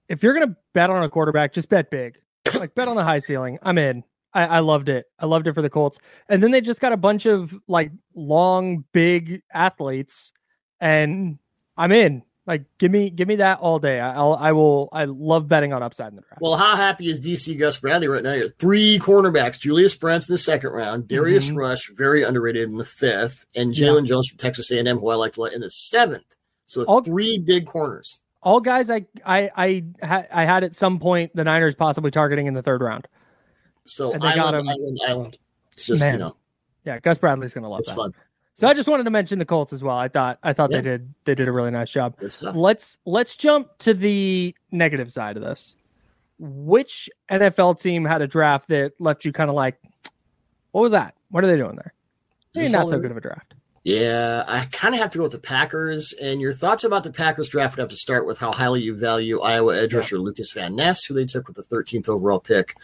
If 0.07 0.23
you're 0.23 0.33
gonna 0.33 0.55
bet 0.73 0.89
on 0.89 1.03
a 1.03 1.09
quarterback, 1.09 1.53
just 1.53 1.67
bet 1.69 1.91
big. 1.91 2.17
Like 2.53 2.73
bet 2.73 2.87
on 2.87 2.95
the 2.95 3.03
high 3.03 3.19
ceiling. 3.19 3.59
I'm 3.61 3.77
in. 3.77 4.03
I, 4.33 4.45
I 4.45 4.59
loved 4.59 4.87
it. 4.87 5.05
I 5.19 5.25
loved 5.25 5.47
it 5.47 5.53
for 5.53 5.61
the 5.61 5.69
Colts. 5.69 5.97
And 6.29 6.41
then 6.41 6.51
they 6.51 6.61
just 6.61 6.79
got 6.79 6.93
a 6.93 6.97
bunch 6.97 7.25
of 7.25 7.53
like 7.67 7.91
long, 8.15 8.85
big 8.93 9.41
athletes, 9.53 10.31
and 10.79 11.37
I'm 11.75 11.91
in. 11.91 12.23
Like, 12.47 12.65
give 12.77 12.91
me, 12.91 13.09
give 13.09 13.27
me 13.27 13.37
that 13.37 13.57
all 13.59 13.79
day. 13.79 13.99
I'll, 13.99 14.33
I 14.33 14.51
will. 14.51 14.87
I 14.93 15.05
love 15.05 15.47
betting 15.47 15.73
on 15.73 15.81
upside 15.81 16.11
in 16.11 16.15
the 16.15 16.21
draft. 16.21 16.41
Well, 16.41 16.55
how 16.55 16.75
happy 16.75 17.07
is 17.07 17.19
DC 17.19 17.57
Gus 17.57 17.79
Bradley 17.79 18.07
right 18.07 18.23
now? 18.23 18.39
Three 18.59 18.99
cornerbacks: 18.99 19.59
Julius 19.59 19.95
Brents 19.95 20.29
in 20.29 20.33
the 20.33 20.37
second 20.37 20.71
round, 20.71 21.07
Darius 21.07 21.47
mm-hmm. 21.47 21.57
Rush, 21.57 21.89
very 21.95 22.21
underrated 22.23 22.69
in 22.69 22.77
the 22.77 22.85
fifth, 22.85 23.45
and 23.55 23.73
Jaylon 23.73 24.01
yeah. 24.01 24.09
Jones 24.09 24.29
from 24.29 24.37
Texas 24.37 24.71
A&M, 24.71 24.99
who 24.99 25.09
I 25.09 25.15
like 25.15 25.37
in 25.37 25.61
the 25.61 25.69
seventh. 25.71 26.34
So 26.65 26.83
all, 26.83 27.03
three 27.03 27.37
big 27.39 27.67
corners. 27.67 28.19
All 28.41 28.59
guys 28.59 28.89
I 28.89 29.05
I 29.25 29.51
I, 29.55 30.27
I 30.31 30.45
had 30.45 30.63
at 30.63 30.75
some 30.75 30.99
point 30.99 31.35
the 31.35 31.43
Niners 31.43 31.75
possibly 31.75 32.11
targeting 32.11 32.47
in 32.47 32.53
the 32.53 32.61
third 32.61 32.81
round. 32.81 33.07
So 33.85 34.13
and 34.13 34.21
they 34.21 34.27
island, 34.27 34.41
got 34.41 34.53
him. 34.55 34.69
Island, 34.69 34.99
island. 35.07 35.37
It's 35.73 35.83
just 35.83 36.01
Man. 36.01 36.13
you 36.13 36.19
know. 36.19 36.35
Yeah, 36.85 36.99
Gus 36.99 37.17
Bradley's 37.17 37.53
gonna 37.53 37.69
love 37.69 37.81
it's 37.81 37.89
that. 37.89 37.95
Fun. 37.95 38.13
So 38.55 38.67
I 38.69 38.73
just 38.73 38.87
wanted 38.87 39.03
to 39.03 39.09
mention 39.09 39.37
the 39.37 39.45
Colts 39.45 39.73
as 39.73 39.83
well. 39.83 39.97
I 39.97 40.07
thought 40.07 40.39
I 40.41 40.53
thought 40.53 40.71
yeah. 40.71 40.77
they 40.77 40.83
did 40.83 41.13
they 41.25 41.35
did 41.35 41.47
a 41.47 41.51
really 41.51 41.71
nice 41.71 41.91
job. 41.91 42.15
Let's 42.41 42.97
let's 43.05 43.35
jump 43.35 43.77
to 43.79 43.93
the 43.93 44.55
negative 44.71 45.11
side 45.11 45.35
of 45.35 45.43
this. 45.43 45.75
Which 46.39 47.09
NFL 47.29 47.81
team 47.81 48.05
had 48.05 48.21
a 48.21 48.27
draft 48.27 48.69
that 48.69 48.93
left 48.99 49.25
you 49.25 49.31
kind 49.31 49.49
of 49.49 49.55
like, 49.55 49.77
what 50.71 50.81
was 50.81 50.91
that? 50.91 51.15
What 51.29 51.43
are 51.43 51.47
they 51.47 51.57
doing 51.57 51.75
there? 51.75 51.93
Maybe 52.53 52.71
not 52.71 52.89
so 52.89 52.99
good 52.99 53.11
of 53.11 53.17
a 53.17 53.21
draft. 53.21 53.54
Yeah, 53.85 54.43
I 54.47 54.65
kind 54.71 54.95
of 54.95 54.99
have 54.99 55.11
to 55.11 55.19
go 55.19 55.25
with 55.25 55.31
the 55.31 55.39
Packers. 55.39 56.11
And 56.19 56.41
your 56.41 56.53
thoughts 56.53 56.83
about 56.83 57.03
the 57.03 57.13
Packers 57.13 57.49
draft 57.49 57.77
have 57.77 57.89
to 57.89 57.95
start 57.95 58.25
with 58.25 58.39
how 58.39 58.51
highly 58.51 58.81
you 58.81 58.95
value 58.95 59.41
Iowa 59.41 59.77
edge 59.77 59.93
rusher 59.93 60.15
yeah. 60.15 60.23
Lucas 60.23 60.51
Van 60.53 60.75
Ness, 60.75 61.05
who 61.05 61.13
they 61.13 61.25
took 61.25 61.47
with 61.47 61.55
the 61.55 61.61
13th 61.61 62.09
overall 62.09 62.39
pick. 62.39 62.75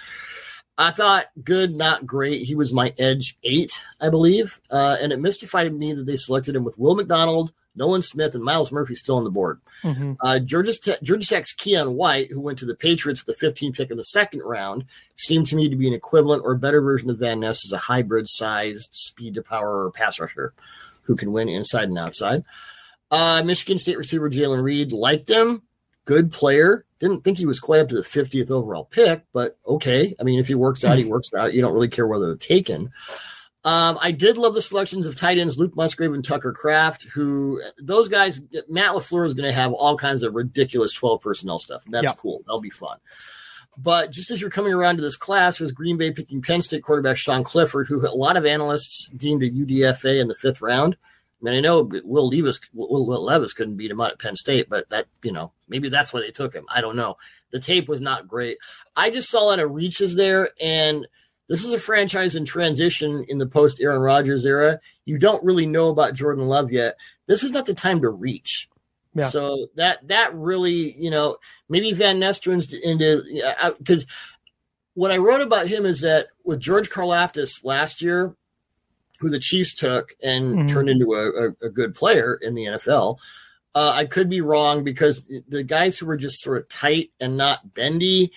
I 0.78 0.92
thought 0.92 1.26
good, 1.44 1.76
not 1.76 2.06
great. 2.06 2.44
He 2.44 2.54
was 2.54 2.72
my 2.72 2.94
edge 3.00 3.36
eight, 3.44 3.84
I 4.00 4.10
believe. 4.10 4.62
Uh, 4.70 4.98
and 5.02 5.12
it 5.12 5.20
mystified 5.20 5.74
me 5.74 5.92
that 5.94 6.06
they 6.06 6.16
selected 6.16 6.56
him 6.56 6.64
with 6.64 6.78
Will 6.78 6.94
McDonald, 6.94 7.52
Nolan 7.76 8.04
Smith, 8.04 8.36
and 8.36 8.44
Myles 8.44 8.72
Murphy 8.72 8.94
still 8.94 9.18
on 9.18 9.24
the 9.24 9.32
board. 9.32 9.60
Mm-hmm. 9.84 10.14
Uh, 10.20 10.38
Georgia, 10.38 10.74
Te- 10.74 10.98
Georgia 11.02 11.28
Tech's 11.28 11.56
Keion 11.56 11.94
White, 11.94 12.30
who 12.30 12.42
went 12.42 12.60
to 12.60 12.66
the 12.66 12.76
Patriots 12.76 13.26
with 13.26 13.40
the 13.40 13.46
15th 13.48 13.76
pick 13.76 13.90
in 13.90 13.98
the 13.98 14.04
second 14.04 14.42
round, 14.46 14.86
seemed 15.16 15.48
to 15.48 15.56
me 15.56 15.68
to 15.68 15.76
be 15.76 15.88
an 15.88 15.96
equivalent 15.96 16.44
or 16.46 16.54
better 16.56 16.82
version 16.82 17.10
of 17.10 17.18
Van 17.18 17.40
Ness 17.40 17.66
as 17.66 17.74
a 17.74 17.78
hybrid 17.78 18.28
sized 18.28 18.90
speed 18.92 19.34
to 19.34 19.42
power 19.42 19.90
pass 19.90 20.20
rusher 20.20 20.54
who 21.04 21.16
can 21.16 21.32
win 21.32 21.50
inside 21.50 21.90
and 21.90 21.98
outside. 21.98 22.44
Uh, 23.10 23.44
Michigan 23.46 23.78
State 23.78 23.98
receiver 23.98 24.30
Jalen 24.30 24.64
Reed 24.64 24.92
liked 24.92 25.30
him. 25.30 25.64
Good 26.06 26.32
player. 26.32 26.86
Didn't 27.00 27.24
think 27.24 27.38
he 27.38 27.46
was 27.46 27.60
quite 27.60 27.80
up 27.82 27.90
to 27.90 27.96
the 27.96 28.02
50th 28.02 28.52
overall 28.52 28.86
pick, 28.86 29.24
but 29.34 29.58
okay. 29.68 30.16
I 30.20 30.24
mean, 30.24 30.40
if 30.40 30.48
he 30.48 30.56
works 30.56 30.84
out, 30.84 30.98
he 30.98 31.06
works 31.06 31.34
out. 31.34 31.54
You 31.54 31.62
don't 31.62 31.74
really 31.74 31.88
care 31.90 32.08
whether 32.08 32.28
they're 32.28 32.36
taken. 32.36 32.92
Um, 33.64 34.00
I 34.02 34.12
did 34.12 34.38
love 34.38 34.56
the 34.56 34.62
selections 34.62 35.06
of 35.06 35.16
tight 35.16 35.38
ends 35.38 35.58
Luke 35.58 35.76
Musgrave 35.76 36.14
and 36.14 36.26
Tucker 36.26 36.52
Kraft, 36.52 37.04
who 37.14 37.62
those 37.78 38.10
guys, 38.10 38.42
Matt 38.70 38.94
LaFleur 38.94 39.26
is 39.26 39.36
going 39.36 39.48
to 39.48 39.54
have 39.54 39.72
all 39.74 39.96
kinds 39.98 40.24
of 40.24 40.34
ridiculous 40.34 40.94
12 40.94 41.22
personnel 41.22 41.60
stuff. 41.60 41.86
And 41.86 41.94
that's 41.94 42.06
Yep. 42.06 42.18
cool. 42.18 42.40
That'll 42.46 42.60
be 42.62 42.72
fun. 42.72 42.98
But 43.78 44.12
just 44.12 44.32
as 44.32 44.42
you're 44.42 44.50
coming 44.50 44.74
around 44.74 44.98
to 44.98 45.02
this 45.02 45.16
class, 45.16 45.58
there's 45.58 45.72
Green 45.72 45.98
Bay 45.98 46.12
picking 46.12 46.42
Penn 46.42 46.62
State 46.62 46.84
quarterback 46.84 47.18
Sean 47.18 47.44
Clifford, 47.44 47.88
who 47.88 48.06
a 48.06 48.12
lot 48.12 48.38
of 48.38 48.46
analysts 48.46 49.10
deemed 49.16 49.44
a 49.44 49.50
UDFA 49.50 50.20
in 50.20 50.28
the 50.28 50.36
fifth 50.36 50.62
round. 50.62 50.98
I 51.42 51.46
mean, 51.46 51.56
I 51.56 51.60
know 51.62 51.90
Will 52.04 52.28
Levis, 52.28 52.60
Will, 52.74 53.06
Will 53.06 53.24
Levis 53.24 53.54
couldn't 53.54 53.78
beat 53.78 53.90
him 53.90 54.00
out 54.00 54.12
at 54.12 54.20
Penn 54.20 54.36
State, 54.36 54.70
but 54.70 54.90
that, 54.90 55.08
you 55.24 55.32
know, 55.32 55.54
maybe 55.70 55.90
that's 55.90 56.14
why 56.14 56.20
they 56.20 56.30
took 56.32 56.54
him. 56.54 56.66
I 56.70 56.82
don't 56.82 56.96
know. 56.96 57.16
The 57.52 57.60
tape 57.60 57.90
was 57.90 58.02
not 58.02 58.28
great. 58.28 58.58
I 58.96 59.10
just 59.10 59.30
saw 59.30 59.44
a 59.44 59.48
lot 59.48 59.60
of 59.60 59.72
reaches 59.72 60.16
there, 60.16 60.50
and 60.62 61.08
this 61.50 61.66
is 61.66 61.74
a 61.74 61.80
franchise 61.80 62.36
in 62.36 62.46
transition 62.46 63.26
in 63.28 63.40
the 63.40 63.48
post 63.48 63.82
Aaron 63.82 64.02
Rodgers 64.02 64.46
era. 64.46 64.80
You 65.06 65.18
don't 65.18 65.44
really 65.44 65.66
know 65.66 65.90
about 65.90 66.14
Jordan 66.14 66.48
Love 66.48 66.72
yet. 66.72 66.96
This 67.26 67.44
is 67.44 67.52
not 67.52 67.66
the 67.66 67.74
time 67.74 68.02
to 68.02 68.10
reach. 68.10 68.70
Yeah. 69.14 69.30
So 69.30 69.68
that 69.76 70.08
that 70.08 70.34
really, 70.34 70.94
you 70.98 71.10
know, 71.10 71.38
maybe 71.70 71.92
Van 71.94 72.20
Nestren's 72.20 72.72
into 72.74 73.22
because 73.78 74.06
what 74.94 75.12
I 75.12 75.18
wrote 75.18 75.42
about 75.42 75.68
him 75.68 75.86
is 75.86 76.02
that 76.02 76.28
with 76.46 76.60
George 76.60 76.90
Karlaftis 76.90 77.64
last 77.64 78.02
year, 78.02 78.36
who 79.20 79.30
the 79.30 79.40
Chiefs 79.40 79.76
took 79.76 80.14
and 80.24 80.60
Mhm. 80.60 80.70
turned 80.70 80.90
into 80.90 81.14
a, 81.14 81.48
a, 81.50 81.68
a 81.68 81.70
good 81.70 81.94
player 81.94 82.36
in 82.42 82.56
the 82.56 82.66
NFL. 82.66 83.18
Uh, 83.74 83.94
I 83.96 84.06
could 84.06 84.30
be 84.30 84.42
wrong 84.42 84.84
because 84.84 85.32
the 85.48 85.64
guys 85.64 85.98
who 85.98 86.06
were 86.06 86.18
just 86.18 86.42
sort 86.42 86.58
of 86.58 86.68
tight 86.68 87.12
and 87.22 87.38
not 87.38 87.74
bendy 87.74 88.32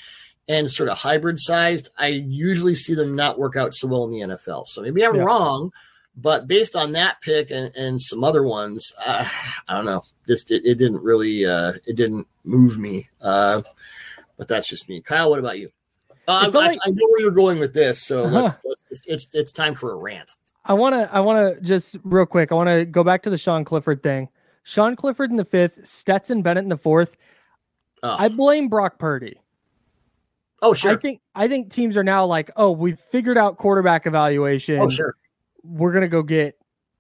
and 0.47 0.71
sort 0.71 0.89
of 0.89 0.99
hybrid 0.99 1.41
sized, 1.41 1.89
I 1.99 2.09
usually 2.09 2.75
see 2.77 2.95
them 2.95 3.17
not 3.17 3.39
work 3.39 3.57
out 3.57 3.75
so 3.75 3.89
well 3.89 4.05
in 4.05 4.11
the 4.11 4.21
NFL. 4.21 4.67
So 4.69 4.83
maybe 4.83 5.05
I'm 5.05 5.17
Yeah. 5.17 5.23
wrong, 5.23 5.73
but 6.17 6.47
based 6.47 6.77
on 6.77 6.93
that 6.93 7.21
pick 7.23 7.51
and, 7.51 7.75
and 7.77 8.01
some 8.01 8.23
other 8.25 8.43
ones, 8.45 8.93
uh, 9.05 9.25
I 9.69 9.77
don't 9.77 9.85
know. 9.87 10.03
Just 10.29 10.51
it, 10.51 10.65
it 10.65 10.77
didn't 10.77 11.03
really 11.03 11.45
uh, 11.47 11.73
it 11.87 11.97
didn't 11.97 12.27
move 12.45 12.79
me. 12.79 13.09
Uh, 13.21 13.63
but 14.37 14.49
that's 14.49 14.69
just 14.69 14.89
me. 14.89 15.01
Kyle, 15.01 15.31
what 15.31 15.39
about 15.39 15.59
you? 15.59 15.71
Uh, 16.27 16.33
I, 16.45 16.47
like- 16.47 16.79
I 16.85 16.91
know 16.91 17.07
where 17.09 17.21
you're 17.21 17.31
going 17.31 17.59
with 17.59 17.75
this, 17.75 18.03
so 18.07 18.25
Uh-huh. 18.25 18.43
let's, 18.45 18.65
let's, 18.65 18.85
it's, 18.91 19.03
it's 19.07 19.29
it's 19.33 19.53
time 19.53 19.75
for 19.75 19.93
a 19.93 19.97
rant. 19.97 20.31
I 20.65 20.73
want 20.73 20.95
to 20.95 21.15
I 21.15 21.21
want 21.21 21.57
to 21.57 21.61
just 21.63 21.97
real 22.05 22.25
quick. 22.27 22.51
I 22.51 22.55
want 22.55 22.69
to 22.71 22.85
go 22.87 23.05
back 23.05 23.23
to 23.25 23.31
the 23.31 23.37
Sean 23.37 23.65
Clifford 23.65 24.03
thing. 24.03 24.29
Sean 24.63 24.97
Clifford 24.97 25.31
in 25.31 25.37
the 25.37 25.45
fifth, 25.45 25.87
Stetson 25.87 26.41
Bennett 26.41 26.63
in 26.63 26.71
the 26.71 26.79
fourth. 26.79 27.17
Oh, 28.03 28.17
I 28.19 28.29
blame 28.29 28.69
Brock 28.69 28.99
Purdy. 28.99 29.39
oh 30.63 30.73
sure. 30.73 30.93
I 30.93 30.97
think 30.97 31.21
I 31.35 31.49
think 31.49 31.71
teams 31.71 31.97
are 31.99 32.05
now 32.05 32.25
like, 32.25 32.51
oh, 32.57 32.71
we've 32.71 32.99
figured 33.13 33.37
out 33.37 33.59
quarterback 33.59 34.07
evaluation. 34.07 34.79
Oh 34.79 34.89
sure. 34.89 35.17
We're 35.65 35.93
gonna 35.93 36.09
go 36.09 36.23
get 36.23 36.59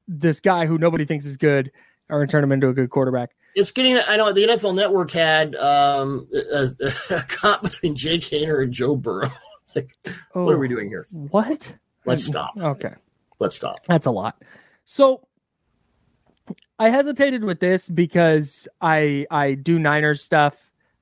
this 0.08 0.40
guy 0.40 0.66
who 0.66 0.78
nobody 0.78 1.04
thinks 1.04 1.26
is 1.26 1.36
good, 1.36 1.70
or 2.08 2.26
turn 2.26 2.42
him 2.42 2.52
into 2.52 2.68
a 2.68 2.72
good 2.72 2.90
quarterback. 2.90 3.30
It's 3.54 3.70
getting. 3.70 3.98
I 4.08 4.16
know 4.16 4.32
the 4.32 4.44
NFL 4.44 4.74
Network 4.74 5.12
had 5.12 5.54
um, 5.56 6.28
a, 6.52 6.68
a 7.10 7.22
comp 7.28 7.62
between 7.62 7.94
Jake 7.94 8.22
Haener 8.22 8.62
and 8.62 8.72
Joe 8.72 8.96
Burrow. 8.96 9.30
Like, 9.76 9.96
Oh, 10.36 10.44
what 10.44 10.54
are 10.54 10.58
we 10.58 10.68
doing 10.68 10.86
here? 10.88 11.04
What? 11.10 11.74
Let's 12.04 12.24
stop. 12.24 12.52
Okay. 12.56 12.94
Let's 13.40 13.56
stop. 13.56 13.80
That's 13.88 14.06
a 14.06 14.12
lot. 14.12 14.40
So 14.84 15.26
I 16.78 16.90
hesitated 16.90 17.42
with 17.42 17.58
this 17.58 17.88
because 17.88 18.68
I 18.80 19.26
I 19.32 19.54
do 19.54 19.80
Niners 19.80 20.22
stuff. 20.22 20.54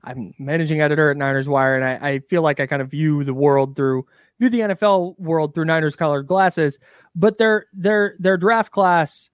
I'm 0.03 0.33
managing 0.39 0.81
editor 0.81 1.11
at 1.11 1.17
Niners 1.17 1.47
Wire, 1.47 1.75
and 1.75 1.85
I, 1.85 2.09
I 2.13 2.19
feel 2.19 2.41
like 2.41 2.59
I 2.59 2.65
kind 2.65 2.81
of 2.81 2.89
view 2.89 3.23
the 3.23 3.33
world 3.33 3.75
through 3.75 4.07
view 4.49 4.67
the 4.67 4.73
NFL 4.75 5.19
world 5.19 5.53
through 5.53 5.65
Niners 5.65 5.95
colored 5.95 6.27
glasses. 6.27 6.79
But 7.15 7.37
their 7.37 7.67
their 7.73 8.15
their 8.19 8.37
draft 8.37 8.71
class 8.71 9.29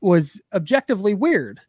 was 0.00 0.40
objectively 0.52 1.14
weird. 1.14 1.60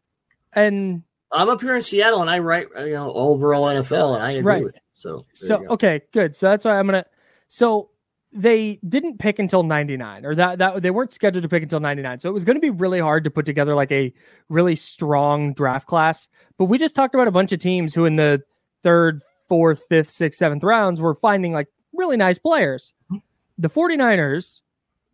And 0.52 1.02
I'm 1.32 1.48
up 1.48 1.60
here 1.60 1.76
in 1.76 1.82
Seattle, 1.82 2.20
and 2.20 2.30
I 2.30 2.38
write 2.40 2.68
you 2.78 2.92
know 2.92 3.12
overall 3.12 3.64
NFL, 3.66 4.14
and 4.16 4.22
I 4.24 4.32
agree 4.32 4.52
Right. 4.54 4.64
with 4.64 4.74
you. 4.74 4.80
So 4.94 5.24
so 5.34 5.60
you 5.60 5.68
okay, 5.68 6.02
good. 6.12 6.34
So 6.36 6.46
that's 6.48 6.64
why 6.64 6.78
I'm 6.78 6.86
gonna. 6.86 7.06
So 7.48 7.90
they 8.32 8.78
didn't 8.88 9.18
pick 9.18 9.38
until 9.40 9.62
99, 9.64 10.24
or 10.24 10.34
that 10.36 10.58
that 10.58 10.82
they 10.82 10.90
weren't 10.90 11.12
scheduled 11.12 11.42
to 11.42 11.48
pick 11.48 11.62
until 11.62 11.80
99. 11.80 12.20
So 12.20 12.28
it 12.28 12.32
was 12.32 12.44
going 12.44 12.54
to 12.56 12.60
be 12.60 12.70
really 12.70 13.00
hard 13.00 13.24
to 13.24 13.30
put 13.30 13.44
together 13.44 13.74
like 13.74 13.90
a 13.90 14.12
really 14.48 14.76
strong 14.76 15.52
draft 15.52 15.86
class. 15.88 16.28
But 16.56 16.66
we 16.66 16.78
just 16.78 16.94
talked 16.94 17.14
about 17.14 17.26
a 17.26 17.32
bunch 17.32 17.50
of 17.52 17.58
teams 17.58 17.92
who 17.94 18.04
in 18.04 18.14
the 18.16 18.42
third, 18.84 19.20
fourth, 19.48 19.82
fifth, 19.88 20.10
sixth, 20.10 20.38
seventh 20.38 20.62
rounds 20.62 21.00
were 21.00 21.14
finding 21.14 21.52
like 21.52 21.66
really 21.92 22.16
nice 22.16 22.38
players. 22.38 22.94
Mm-hmm. 23.10 23.18
The 23.58 23.70
49ers 23.70 24.60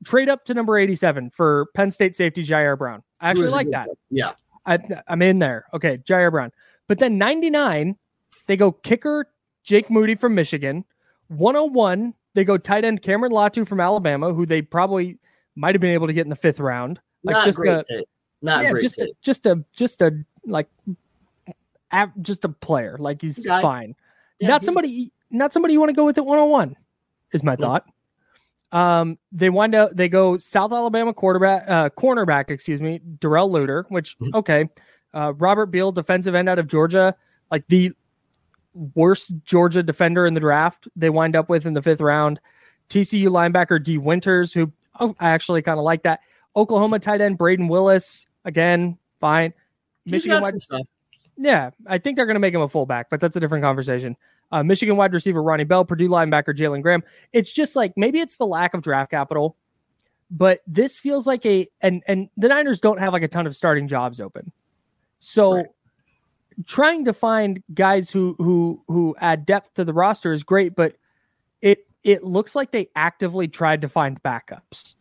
trade 0.04 0.28
up 0.28 0.44
to 0.44 0.54
number 0.54 0.78
87 0.78 1.30
for 1.30 1.66
Penn 1.74 1.90
State 1.90 2.14
safety 2.16 2.44
Ji'Ayir 2.44 2.78
Brown. 2.78 3.02
I 3.20 3.30
actually 3.30 3.48
like 3.48 3.70
that. 3.70 3.86
player. 3.86 3.96
Yeah, 4.10 4.32
I, 4.66 4.78
I'm 5.08 5.22
in 5.22 5.38
there. 5.38 5.66
Okay, 5.74 5.98
Ji'Ayir 5.98 6.30
Brown. 6.30 6.52
But 6.86 6.98
then 6.98 7.18
99, 7.18 7.96
they 8.46 8.56
go 8.56 8.72
kicker 8.72 9.26
Jake 9.64 9.90
Moody 9.90 10.14
from 10.14 10.34
Michigan. 10.34 10.84
101, 11.28 12.14
they 12.34 12.44
go 12.44 12.56
tight 12.56 12.84
end 12.84 13.02
Cameron 13.02 13.32
Latu 13.32 13.66
from 13.66 13.80
Alabama, 13.80 14.32
who 14.32 14.46
they 14.46 14.62
probably 14.62 15.18
might 15.56 15.74
have 15.74 15.80
been 15.80 15.90
able 15.90 16.06
to 16.06 16.12
get 16.12 16.24
in 16.24 16.30
the 16.30 16.36
fifth 16.36 16.60
round. 16.60 17.00
Like 17.24 17.34
not 17.34 17.46
just 17.46 17.58
great 17.58 17.84
a. 17.90 18.06
Not 18.42 18.62
yeah, 18.62 18.70
great 18.72 18.82
just 18.82 18.98
a, 18.98 19.12
just 19.22 19.46
a 19.46 19.64
just 19.72 20.02
a 20.02 20.24
like 20.46 20.68
just 22.22 22.44
a 22.44 22.48
player. 22.50 22.96
Like 23.00 23.22
he's 23.22 23.38
Guy. 23.38 23.62
fine. 23.62 23.96
Yeah, 24.38 24.48
not 24.48 24.60
he's- 24.60 24.66
somebody 24.66 25.12
not 25.30 25.52
somebody 25.52 25.72
you 25.74 25.80
want 25.80 25.90
to 25.90 25.94
go 25.94 26.04
with 26.04 26.18
at 26.18 26.24
101 26.26 26.76
is 27.32 27.42
my 27.42 27.56
Hmm. 27.56 27.62
thought. 27.62 27.86
Um, 28.72 29.18
they 29.32 29.48
wind 29.48 29.74
up 29.74 29.92
they 29.94 30.08
go 30.08 30.38
South 30.38 30.72
Alabama 30.72 31.14
quarterback 31.14 31.64
uh 31.68 31.88
cornerback, 31.90 32.50
excuse 32.50 32.82
me, 32.82 32.98
Darrell 33.20 33.50
Luter, 33.50 33.84
which 33.90 34.18
Mhm. 34.18 34.34
okay. 34.34 34.68
Uh 35.14 35.32
Robert 35.36 35.66
Beal, 35.66 35.92
defensive 35.92 36.34
end 36.34 36.48
out 36.48 36.58
of 36.58 36.66
Georgia, 36.66 37.14
like 37.50 37.64
the 37.68 37.92
worst 38.94 39.32
Georgia 39.44 39.82
defender 39.82 40.26
in 40.26 40.34
the 40.34 40.40
draft, 40.40 40.88
they 40.96 41.10
wind 41.10 41.36
up 41.36 41.48
with 41.48 41.64
in 41.64 41.74
the 41.74 41.80
fifth 41.82 42.00
round. 42.00 42.40
TCU 42.88 43.28
linebacker 43.30 43.82
Dee 43.82 43.98
Winters, 43.98 44.52
who 44.52 44.70
oh, 45.00 45.14
I 45.20 45.30
actually 45.30 45.62
kind 45.62 45.78
of 45.78 45.84
like 45.84 46.02
that. 46.02 46.20
Oklahoma 46.56 46.98
tight 46.98 47.20
end 47.20 47.38
Brayden 47.38 47.68
Willis, 47.68 48.26
again, 48.44 48.98
fine. 49.20 49.52
He's 50.04 50.12
Michigan 50.12 50.36
got 50.38 50.42
wide 50.42 50.50
some 50.52 50.60
stuff. 50.60 50.86
yeah, 51.36 51.70
I 51.86 51.98
think 51.98 52.16
they're 52.16 52.26
going 52.26 52.34
to 52.36 52.40
make 52.40 52.54
him 52.54 52.60
a 52.62 52.68
fullback, 52.68 53.10
but 53.10 53.20
that's 53.20 53.36
a 53.36 53.40
different 53.40 53.62
conversation. 53.64 54.16
Uh, 54.52 54.62
Michigan 54.62 54.96
wide 54.96 55.12
receiver 55.12 55.42
Ronnie 55.42 55.64
Bell, 55.64 55.84
Purdue 55.84 56.08
linebacker 56.08 56.56
Jalen 56.56 56.82
Graham. 56.82 57.02
It's 57.32 57.52
just 57.52 57.74
like 57.76 57.92
maybe 57.96 58.20
it's 58.20 58.36
the 58.36 58.46
lack 58.46 58.74
of 58.74 58.82
draft 58.82 59.10
capital, 59.10 59.56
but 60.30 60.60
this 60.66 60.96
feels 60.96 61.26
like 61.26 61.44
a 61.44 61.66
and 61.80 62.02
and 62.06 62.28
the 62.36 62.48
Niners 62.48 62.80
don't 62.80 62.98
have 63.00 63.12
like 63.12 63.22
a 63.24 63.28
ton 63.28 63.46
of 63.46 63.56
starting 63.56 63.88
jobs 63.88 64.20
open, 64.20 64.52
so 65.18 65.52
Right. 65.52 65.66
trying 66.66 67.04
to 67.06 67.12
find 67.12 67.62
guys 67.74 68.08
who 68.10 68.34
who 68.38 68.82
who 68.86 69.16
add 69.20 69.46
depth 69.46 69.74
to 69.74 69.84
the 69.84 69.92
roster 69.92 70.32
is 70.32 70.42
great, 70.44 70.76
but 70.76 70.94
it 71.60 71.86
it 72.04 72.22
looks 72.22 72.54
like 72.54 72.70
they 72.70 72.88
actively 72.94 73.48
tried 73.48 73.80
to 73.80 73.88
find 73.88 74.22
backups, 74.22 74.94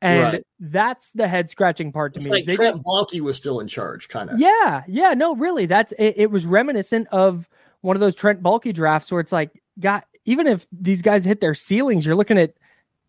and 0.00 0.32
Right. 0.34 0.42
that's 0.60 1.10
the 1.10 1.26
head 1.26 1.50
scratching 1.50 1.90
part 1.90 2.14
to 2.14 2.18
It's 2.18 2.26
me. 2.26 2.30
like 2.30 2.46
they 2.46 2.54
Trent 2.54 2.84
Baalke 2.84 3.20
was 3.20 3.36
still 3.36 3.58
in 3.58 3.66
charge, 3.66 4.08
kind 4.08 4.30
of. 4.30 4.38
yeah, 4.38 4.84
yeah, 4.86 5.12
no, 5.14 5.34
really. 5.34 5.66
That's 5.66 5.92
it, 5.98 6.14
it 6.16 6.30
was 6.30 6.46
reminiscent 6.46 7.08
of 7.10 7.48
one 7.84 7.96
of 7.96 8.00
those 8.00 8.14
Trent 8.14 8.42
Baalke 8.42 8.74
drafts 8.74 9.12
where 9.12 9.20
it's 9.20 9.30
like, 9.32 9.62
got 9.78 10.06
even 10.24 10.46
if 10.46 10.66
these 10.72 11.02
guys 11.02 11.24
hit 11.24 11.40
their 11.40 11.54
ceilings, 11.54 12.06
you're 12.06 12.14
looking 12.14 12.38
at 12.38 12.54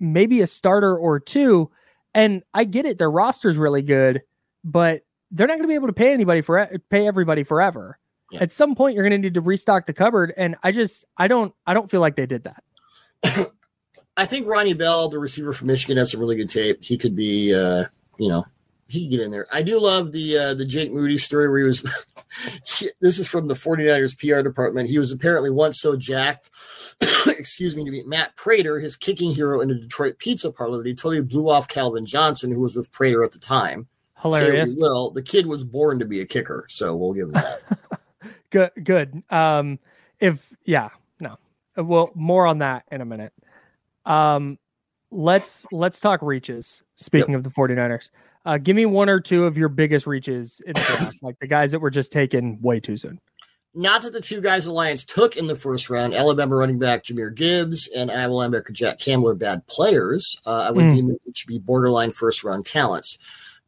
maybe 0.01 0.41
a 0.41 0.47
starter 0.47 0.97
or 0.97 1.19
two. 1.19 1.71
And 2.13 2.43
I 2.53 2.65
get 2.65 2.85
it, 2.85 2.97
their 2.97 3.09
roster's 3.09 3.57
really 3.57 3.81
good, 3.81 4.21
but 4.65 5.03
they're 5.31 5.47
not 5.47 5.53
going 5.53 5.63
to 5.63 5.69
be 5.69 5.75
able 5.75 5.87
to 5.87 5.93
pay 5.93 6.13
anybody 6.13 6.41
for 6.41 6.69
pay 6.89 7.07
everybody 7.07 7.43
forever. 7.43 7.97
Yeah. 8.31 8.43
At 8.43 8.51
some 8.51 8.75
point, 8.75 8.95
you're 8.95 9.07
going 9.07 9.21
to 9.21 9.25
need 9.27 9.35
to 9.35 9.41
restock 9.41 9.85
the 9.85 9.93
cupboard, 9.93 10.33
and 10.35 10.55
I 10.63 10.71
just 10.71 11.05
I 11.17 11.27
don't 11.27 11.53
I 11.65 11.73
don't 11.73 11.89
feel 11.89 12.01
like 12.01 12.15
they 12.17 12.25
did 12.25 12.43
that. 12.43 13.51
I 14.17 14.25
think 14.25 14.47
Ronnie 14.47 14.73
Bell, 14.73 15.09
the 15.09 15.19
receiver 15.19 15.53
from 15.53 15.67
Michigan, 15.67 15.97
has 15.97 16.11
some 16.11 16.19
really 16.19 16.35
good 16.35 16.49
tape. 16.49 16.79
He 16.81 16.97
could 16.97 17.15
be, 17.15 17.53
uh, 17.53 17.85
you 18.17 18.29
know, 18.29 18.45
he 18.87 19.05
could 19.05 19.17
get 19.17 19.19
in 19.21 19.31
there. 19.31 19.47
I 19.51 19.61
do 19.61 19.79
love 19.79 20.11
the 20.11 20.37
uh, 20.37 20.53
the 20.53 20.65
Jake 20.65 20.91
Moody 20.91 21.17
story 21.17 21.49
where 21.49 21.59
he 21.59 21.65
was. 21.65 21.83
he- 22.65 22.91
this 23.01 23.19
is 23.19 23.27
from 23.27 23.47
the 23.47 23.53
49ers 23.53 24.17
PR 24.17 24.41
department. 24.41 24.89
He 24.89 24.99
was 24.99 25.11
apparently 25.11 25.49
once 25.49 25.79
so 25.79 25.95
jacked, 25.95 26.49
excuse 27.27 27.75
me, 27.75 27.83
to 27.83 27.91
meet 27.91 28.07
Matt 28.07 28.35
Prater, 28.35 28.79
his 28.79 28.95
kicking 28.95 29.31
hero 29.33 29.61
in 29.61 29.69
the 29.69 29.75
Detroit 29.75 30.17
pizza 30.19 30.51
parlor, 30.51 30.77
that 30.77 30.87
he 30.87 30.93
totally 30.93 31.21
blew 31.21 31.49
off 31.49 31.67
Calvin 31.67 32.05
Johnson, 32.05 32.51
who 32.51 32.61
was 32.61 32.75
with 32.75 32.91
Prater 32.91 33.23
at 33.23 33.31
the 33.31 33.39
time. 33.39 33.87
Hilarious. 34.21 34.75
we 34.75 34.81
will, 34.81 35.11
the 35.11 35.21
kid 35.21 35.45
was 35.45 35.63
born 35.63 35.99
to 35.99 36.05
be 36.05 36.21
a 36.21 36.25
kicker, 36.25 36.65
so 36.69 36.95
we'll 36.95 37.13
give 37.13 37.27
him 37.27 37.33
that. 37.33 37.61
Good, 38.51 38.71
good. 38.85 39.21
Um, 39.29 39.79
if 40.21 40.39
yeah, 40.63 40.89
no, 41.19 41.37
well, 41.75 42.11
more 42.15 42.47
on 42.47 42.59
that 42.59 42.85
in 42.89 43.01
a 43.01 43.05
minute. 43.05 43.33
Um, 44.05 44.57
let's 45.11 45.65
let's 45.73 45.99
talk 45.99 46.21
reaches. 46.21 46.81
Speaking 46.95 47.35
of 47.35 47.43
the 47.43 47.49
49ers, 47.49 48.11
uh, 48.45 48.57
give 48.57 48.75
me 48.75 48.85
one 48.85 49.09
or 49.09 49.19
two 49.19 49.45
of 49.45 49.57
your 49.57 49.69
biggest 49.69 50.05
reaches 50.07 50.61
in 50.65 50.73
the 50.73 50.81
draft, 50.81 51.17
like 51.21 51.37
the 51.39 51.47
guys 51.47 51.71
that 51.71 51.79
were 51.79 51.89
just 51.89 52.11
taken 52.11 52.59
way 52.61 52.79
too 52.79 52.97
soon. 52.97 53.19
not 53.73 54.01
that 54.03 54.13
the 54.13 54.21
two 54.21 54.39
guys 54.41 54.65
the 54.65 54.71
Lions 54.71 55.03
took 55.03 55.35
in 55.35 55.47
the 55.47 55.55
first 55.55 55.89
round, 55.89 56.13
Alabama 56.13 56.55
running 56.55 56.79
back 56.79 57.03
Jahmyr 57.03 57.33
Gibbs 57.35 57.89
and 57.95 58.09
Iowa 58.09 58.33
linebacker 58.47 58.71
Jack 58.71 58.99
Campbell, 58.99 59.29
are 59.29 59.35
bad 59.35 59.65
players. 59.67 60.37
Uh, 60.45 60.61
I 60.67 60.71
would 60.71 60.85
Mm. 60.85 60.95
deem 60.95 61.07
them 61.09 61.17
each 61.27 61.45
be 61.47 61.59
borderline 61.59 62.11
first 62.11 62.43
round 62.43 62.65
talents. 62.65 63.17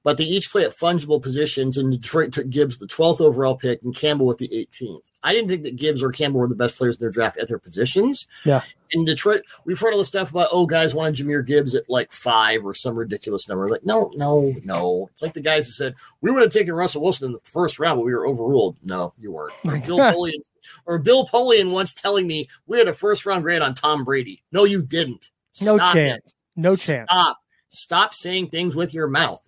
But 0.08 0.16
they 0.16 0.24
each 0.24 0.52
play 0.52 0.64
at 0.64 0.72
fungible 0.72 1.22
positions, 1.22 1.76
and 1.76 1.92
Detroit 1.92 2.32
took 2.32 2.50
Gibbs 2.50 2.78
the 2.78 2.88
12th 2.88 3.20
overall 3.20 3.56
pick 3.58 3.84
and 3.84 3.94
Campbell 3.94 4.26
with 4.26 4.38
the 4.38 4.48
18th. 4.48 5.12
I 5.22 5.34
didn't 5.34 5.50
think 5.50 5.64
that 5.64 5.76
Gibbs 5.76 6.02
or 6.02 6.14
Campbell 6.14 6.40
were 6.40 6.48
the 6.48 6.56
best 6.56 6.78
players 6.78 6.96
in 6.96 7.02
their 7.02 7.10
draft 7.10 7.38
at 7.38 7.50
their 7.50 7.60
positions. 7.60 8.26
Yeah. 8.46 8.62
In 8.92 9.04
Detroit, 9.04 9.42
we've 9.66 9.78
heard 9.78 9.92
all 9.92 9.98
the 10.00 10.06
stuff 10.06 10.32
about, 10.32 10.48
oh, 10.50 10.66
guys 10.66 10.96
wanted 10.96 11.16
Jahmyr 11.16 11.46
Gibbs 11.46 11.76
at 11.76 11.90
like 11.90 12.14
five 12.14 12.66
or 12.66 12.74
some 12.74 12.96
ridiculous 12.96 13.50
number. 13.50 13.68
Like, 13.68 13.86
no, 13.86 14.10
no, 14.16 14.56
no. 14.64 15.10
It's 15.12 15.22
like 15.22 15.34
the 15.34 15.42
guys 15.42 15.66
who 15.66 15.74
said, 15.74 15.94
we 16.22 16.32
would 16.32 16.42
have 16.42 16.54
taken 16.54 16.74
Russell 16.74 17.02
Wilson 17.02 17.26
in 17.26 17.34
the 17.34 17.40
first 17.40 17.78
round, 17.78 18.00
but 18.00 18.06
we 18.06 18.14
were 18.14 18.28
overruled. 18.28 18.78
No, 18.86 19.14
you 19.20 19.34
weren't. 19.34 19.56
Or 19.66 19.78
Bill 19.78 20.00
Polian, 20.00 20.40
or 20.86 21.00
Bill 21.00 21.28
Polian 21.28 21.72
once 21.74 21.94
telling 21.94 22.28
me 22.28 22.48
we 22.66 22.78
had 22.78 22.88
a 22.88 22.94
first 22.94 23.26
round 23.26 23.44
grade 23.44 23.62
on 23.62 23.76
Tom 23.76 24.06
Brady. 24.06 24.42
No, 24.54 24.64
you 24.64 24.84
didn't. 24.84 25.32
No 25.60 25.76
Stop 25.76 25.98
it. 25.98 26.00
chance. 26.00 26.36
No 26.56 26.78
chance. 26.78 27.10
Stop. 27.12 27.40
Stop 27.72 28.14
saying 28.14 28.48
things 28.48 28.74
with 28.74 28.94
your 28.94 29.08
mouth. 29.08 29.47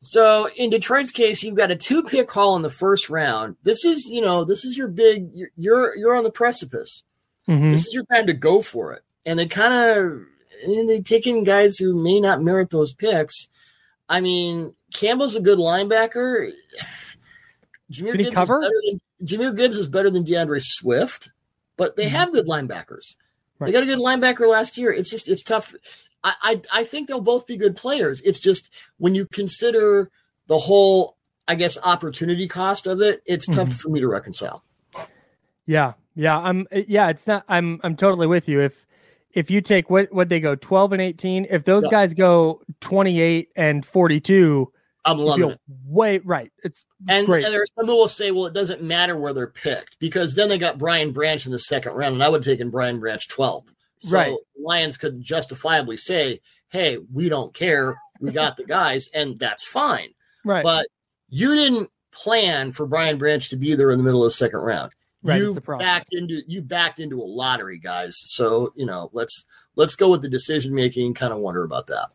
So 0.00 0.48
in 0.56 0.70
Detroit's 0.70 1.10
case, 1.10 1.42
you've 1.42 1.56
got 1.56 1.70
a 1.70 1.76
two 1.76 2.02
pick 2.02 2.30
haul 2.30 2.56
in 2.56 2.62
the 2.62 2.70
first 2.70 3.10
round. 3.10 3.56
This 3.62 3.84
is, 3.84 4.06
you 4.06 4.20
know, 4.22 4.44
this 4.44 4.64
is 4.64 4.76
your 4.76 4.88
big. 4.88 5.28
You're 5.34 5.50
you're, 5.56 5.96
you're 5.96 6.14
on 6.14 6.24
the 6.24 6.32
precipice. 6.32 7.02
Mhm. 7.48 7.72
This 7.72 7.86
is 7.86 7.92
your 7.94 8.04
time 8.04 8.26
to 8.26 8.32
go 8.32 8.62
for 8.62 8.92
it. 8.92 9.02
And 9.26 9.38
they 9.38 9.46
kind 9.46 9.74
of 9.74 10.22
and 10.64 10.88
they 10.88 11.00
taking 11.00 11.44
guys 11.44 11.76
who 11.76 12.02
may 12.02 12.18
not 12.20 12.40
merit 12.42 12.70
those 12.70 12.94
picks. 12.94 13.48
I 14.08 14.20
mean, 14.20 14.74
Campbell's 14.94 15.36
a 15.36 15.40
good 15.40 15.58
linebacker. 15.58 16.50
Jahmyr 17.92 18.16
Gibbs 18.16 18.30
cover? 18.30 18.60
Is 18.60 18.68
better 18.68 18.80
than, 18.90 19.00
Jahmyr 19.26 19.56
Gibbs 19.56 19.78
is 19.78 19.88
better 19.88 20.10
than 20.10 20.24
D'Andre 20.24 20.60
Swift, 20.60 21.30
but 21.76 21.96
they 21.96 22.06
Mhm. 22.06 22.10
have 22.10 22.32
good 22.32 22.46
linebackers. 22.46 23.16
They 23.60 23.72
got 23.72 23.82
a 23.82 23.86
good 23.86 23.98
linebacker 23.98 24.48
last 24.48 24.78
year. 24.78 24.90
It's 24.90 25.10
just 25.10 25.28
it's 25.28 25.42
tough. 25.42 25.74
I, 26.22 26.34
I 26.42 26.62
I 26.72 26.84
think 26.84 27.08
they'll 27.08 27.20
both 27.20 27.46
be 27.46 27.56
good 27.56 27.76
players. 27.76 28.20
It's 28.22 28.40
just 28.40 28.70
when 28.98 29.14
you 29.14 29.26
consider 29.32 30.10
the 30.46 30.58
whole, 30.58 31.16
I 31.48 31.54
guess, 31.54 31.78
opportunity 31.82 32.46
cost 32.48 32.86
of 32.86 33.00
it, 33.00 33.22
it's 33.26 33.46
tough 33.46 33.70
Mhm. 33.70 33.74
for 33.80 33.88
me 33.88 34.00
to 34.00 34.08
reconcile. 34.08 34.62
Yeah, 35.66 35.92
yeah, 36.14 36.38
I'm 36.38 36.66
yeah, 36.72 37.08
it's 37.08 37.26
not 37.26 37.44
I'm 37.48 37.80
I'm 37.82 37.96
totally 37.96 38.26
with 38.26 38.48
you. 38.48 38.60
If 38.60 38.74
if 39.32 39.50
you 39.50 39.60
take 39.60 39.88
what 39.90 40.12
what 40.12 40.28
they 40.28 40.40
go 40.40 40.54
12 40.56 40.92
and 40.92 41.02
18, 41.02 41.46
if 41.50 41.64
those 41.64 41.84
Yeah. 41.84 41.90
guys 41.90 42.14
go 42.14 42.60
28 42.80 43.48
and 43.54 43.86
42, 43.86 44.72
I'm 45.04 45.18
loving 45.18 45.50
it. 45.50 45.58
way 45.86 46.18
right. 46.18 46.50
It's 46.64 46.84
And, 47.08 47.26
great. 47.26 47.44
and 47.44 47.54
there's 47.54 47.70
some 47.78 47.86
who 47.86 47.94
will 47.96 48.08
say, 48.08 48.32
well, 48.32 48.46
it 48.46 48.52
doesn't 48.54 48.82
matter 48.82 49.16
where 49.16 49.32
they're 49.32 49.46
picked 49.46 49.98
because 50.00 50.34
then 50.34 50.48
they 50.48 50.58
got 50.58 50.78
Brian 50.78 51.12
Branch 51.12 51.46
in 51.46 51.52
the 51.52 51.58
second 51.60 51.92
round, 51.94 52.14
and 52.14 52.22
I 52.24 52.28
would 52.28 52.44
have 52.44 52.52
taken 52.52 52.70
Brian 52.70 52.98
Branch 52.98 53.26
12th. 53.28 53.72
So 54.00 54.16
Right. 54.16 54.34
Lions 54.62 54.96
could 54.96 55.20
justifiably 55.22 55.96
say, 55.96 56.40
hey, 56.68 56.98
we 57.12 57.28
don't 57.28 57.52
care. 57.54 57.96
We 58.20 58.30
got 58.32 58.56
the 58.56 58.64
guys, 58.64 59.08
and 59.14 59.38
that's 59.38 59.64
fine. 59.64 60.10
right. 60.44 60.62
But 60.62 60.86
you 61.30 61.54
didn't 61.54 61.88
plan 62.12 62.72
for 62.72 62.86
Brian 62.86 63.16
Branch 63.18 63.48
to 63.48 63.56
be 63.56 63.74
there 63.74 63.90
in 63.90 63.98
the 63.98 64.04
middle 64.04 64.22
of 64.24 64.26
the 64.26 64.34
second 64.34 64.60
round. 64.60 64.92
Right, 65.22 65.38
you 65.40 65.46
it's 65.48 65.54
the 65.54 65.60
process. 65.60 65.86
backed 65.86 66.14
into 66.14 66.40
you 66.46 66.62
backed 66.62 66.98
into 66.98 67.20
a 67.20 67.24
lottery, 67.24 67.78
guys. 67.78 68.16
So 68.18 68.72
you 68.76 68.86
know, 68.86 69.10
let's 69.12 69.44
let's 69.76 69.94
go 69.94 70.10
with 70.10 70.22
the 70.22 70.28
decision 70.28 70.74
making. 70.74 71.14
Kind 71.14 71.32
of 71.32 71.38
wonder 71.40 71.62
about 71.62 71.86
that. 71.88 72.08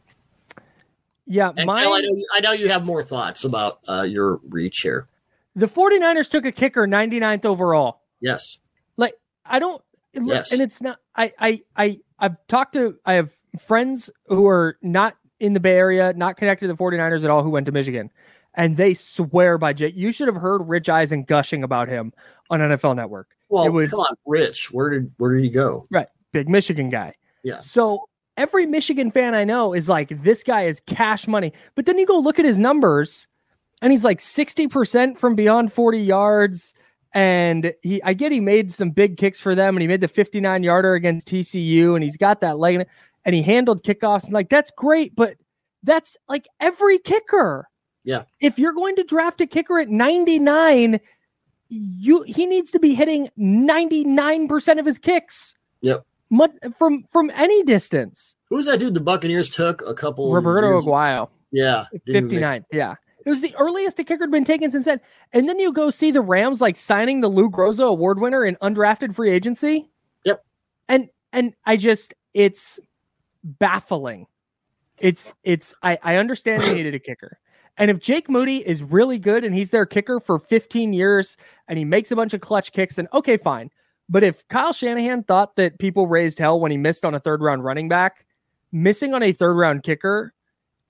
yeah, 1.27 1.51
And 1.55 1.65
mine, 1.67 1.83
Kyle, 1.85 1.93
I 1.93 2.01
know 2.01 2.07
you, 2.09 2.27
I 2.33 2.39
know 2.39 2.51
you 2.51 2.69
have 2.69 2.85
more 2.85 3.03
thoughts 3.03 3.43
about 3.45 3.79
uh, 3.87 4.03
your 4.03 4.39
reach 4.49 4.79
here. 4.81 5.07
the 5.55 5.67
49ers 5.67 6.29
took 6.29 6.45
a 6.45 6.51
kicker 6.51 6.87
99th 6.87 7.45
overall. 7.45 8.01
Yes, 8.21 8.57
Like 8.97 9.15
I 9.45 9.59
don't 9.59 9.81
Yes. 10.13 10.51
and 10.51 10.61
it's 10.61 10.81
not 10.81 10.99
I 11.15 11.33
I 11.39 11.61
I 11.75 11.99
I've 12.19 12.35
talked 12.47 12.73
to 12.73 12.97
I 13.05 13.13
have 13.13 13.29
friends 13.59 14.09
who 14.27 14.47
are 14.47 14.77
not 14.81 15.15
in 15.39 15.53
the 15.53 15.59
Bay 15.59 15.77
Area, 15.77 16.13
not 16.15 16.37
connected 16.37 16.67
to 16.67 16.73
the 16.73 16.77
49ers 16.77 17.23
at 17.23 17.29
all 17.29 17.43
who 17.43 17.49
went 17.49 17.65
to 17.65 17.71
Michigan. 17.71 18.09
And 18.53 18.77
they 18.77 18.93
swear 18.93 19.57
by 19.57 19.73
Jake. 19.73 19.95
You 19.97 20.11
should 20.13 20.27
have 20.29 20.37
heard 20.37 20.61
Rich 20.67 20.87
Eisen 20.87 21.23
gushing 21.23 21.61
about 21.63 21.89
him 21.89 22.13
on 22.49 22.61
NFL 22.61 22.95
Network. 22.95 23.27
Well, 23.49 23.65
It 23.65 23.69
was- 23.69 23.91
come 23.91 23.99
on, 23.99 24.15
Rich. 24.25 24.71
Where 24.71 24.89
did 24.89 25.11
where 25.17 25.33
did 25.35 25.43
he 25.43 25.49
go? 25.49 25.85
Right. 25.91 26.07
Big 26.31 26.47
Michigan 26.47 26.89
guy. 26.89 27.15
Yeah. 27.43 27.59
So 27.59 28.07
every 28.37 28.65
Michigan 28.65 29.11
fan 29.11 29.35
I 29.35 29.43
know 29.43 29.73
is 29.73 29.87
like, 29.89 30.21
this 30.23 30.43
guy 30.43 30.63
is 30.63 30.81
cash 30.87 31.27
money. 31.27 31.51
But 31.75 31.85
then 31.85 31.97
you 31.97 32.05
go 32.05 32.17
look 32.17 32.39
at 32.39 32.45
his 32.45 32.57
numbers 32.59 33.27
and 33.81 33.91
he's 33.91 34.03
like 34.05 34.19
60% 34.19 35.17
from 35.17 35.35
beyond 35.35 35.71
40 35.73 35.99
yards. 35.99 36.73
And 37.15 37.73
he, 37.81 38.03
I 38.03 38.13
get 38.13 38.31
he 38.33 38.41
made 38.41 38.71
some 38.73 38.91
big 38.91 39.15
kicks 39.17 39.39
for 39.39 39.55
them 39.55 39.75
and 39.75 39.81
he 39.81 39.87
made 39.87 40.01
the 40.01 40.07
59 40.09 40.61
yarder 40.63 40.93
against 40.95 41.27
TCU 41.27 41.95
and 41.95 42.03
he's 42.03 42.17
got 42.17 42.41
that 42.41 42.59
leg 42.59 42.85
and 43.23 43.33
he 43.33 43.41
handled 43.41 43.83
kickoffs 43.83 44.25
and 44.25 44.33
like, 44.33 44.49
that's 44.49 44.69
great. 44.77 45.15
But 45.15 45.37
that's 45.81 46.17
like 46.27 46.47
every 46.59 46.97
kicker. 46.99 47.69
Yeah. 48.03 48.23
If 48.41 48.59
you're 48.59 48.73
going 48.73 48.97
to 48.97 49.03
draft 49.03 49.39
a 49.39 49.47
kicker 49.47 49.79
at 49.79 49.87
99, 49.89 50.99
you 51.69 52.23
he 52.23 52.45
needs 52.45 52.69
to 52.71 52.79
be 52.79 52.93
hitting 52.93 53.29
99% 53.39 54.79
of 54.79 54.85
his 54.85 54.99
kicks 54.99 55.55
Yep. 55.81 56.05
from 56.77 57.05
from 57.11 57.31
any 57.33 57.63
distance. 57.63 58.35
Who 58.49 58.57
was 58.57 58.65
that 58.67 58.79
dude 58.79 58.93
the 58.93 58.99
Buccaneers 58.99 59.49
took 59.49 59.81
a 59.87 59.93
couple 59.93 60.31
Roberto 60.33 60.79
Aguayo, 60.79 61.29
Yeah, 61.51 61.85
didn't 62.05 62.31
even 62.33 62.41
make- 62.41 62.61
59th. 62.61 62.65
Yeah. 62.71 62.95
It 63.25 63.29
was 63.29 63.41
the 63.41 63.55
earliest 63.57 63.99
a 63.99 64.03
kicker 64.03 64.23
had 64.23 64.31
been 64.31 64.45
taken 64.45 64.69
since 64.69 64.85
then. 64.85 65.01
And 65.33 65.49
then 65.49 65.59
you 65.59 65.73
go 65.73 65.89
see 65.89 66.11
the 66.11 66.21
Rams 66.21 66.61
like 66.61 66.77
signing 66.77 67.21
the 67.21 67.27
Lou 67.27 67.49
Groza 67.49 67.87
award 67.87 68.19
winner 68.19 68.45
in 68.45 68.55
undrafted 68.57 69.15
free 69.15 69.31
agency. 69.31 69.89
Yep. 70.25 70.45
And 70.87 71.09
and 71.33 71.53
I 71.65 71.77
just 71.77 72.13
it's 72.35 72.79
baffling. 73.43 74.27
It's 74.99 75.33
it's 75.43 75.73
I, 75.81 75.97
I 76.03 76.15
understand 76.17 76.61
they 76.61 76.75
needed 76.75 76.93
a 76.93 76.99
kicker. 76.99 77.39
And 77.77 77.91
if 77.91 77.99
Jake 77.99 78.29
Moody 78.29 78.57
is 78.65 78.83
really 78.83 79.17
good 79.17 79.43
and 79.43 79.53
he's 79.53 79.71
their 79.71 79.85
kicker 79.85 80.19
for 80.19 80.39
15 80.39 80.93
years 80.93 81.35
and 81.67 81.77
he 81.77 81.83
makes 81.83 82.11
a 82.11 82.15
bunch 82.15 82.33
of 82.33 82.41
clutch 82.41 82.71
kicks, 82.71 82.95
then 82.95 83.07
okay, 83.11 83.37
fine. 83.37 83.69
But 84.07 84.23
if 84.23 84.47
Kyle 84.49 84.71
Shanahan 84.71 85.23
thought 85.23 85.55
that 85.55 85.79
people 85.79 86.07
raised 86.07 86.37
hell 86.37 86.59
when 86.59 86.71
he 86.71 86.77
missed 86.77 87.03
on 87.03 87.15
a 87.15 87.19
third 87.19 87.41
round 87.41 87.63
running 87.63 87.89
back, 87.89 88.25
missing 88.71 89.13
on 89.13 89.23
a 89.23 89.33
third 89.33 89.55
round 89.55 89.83
kicker 89.83 90.33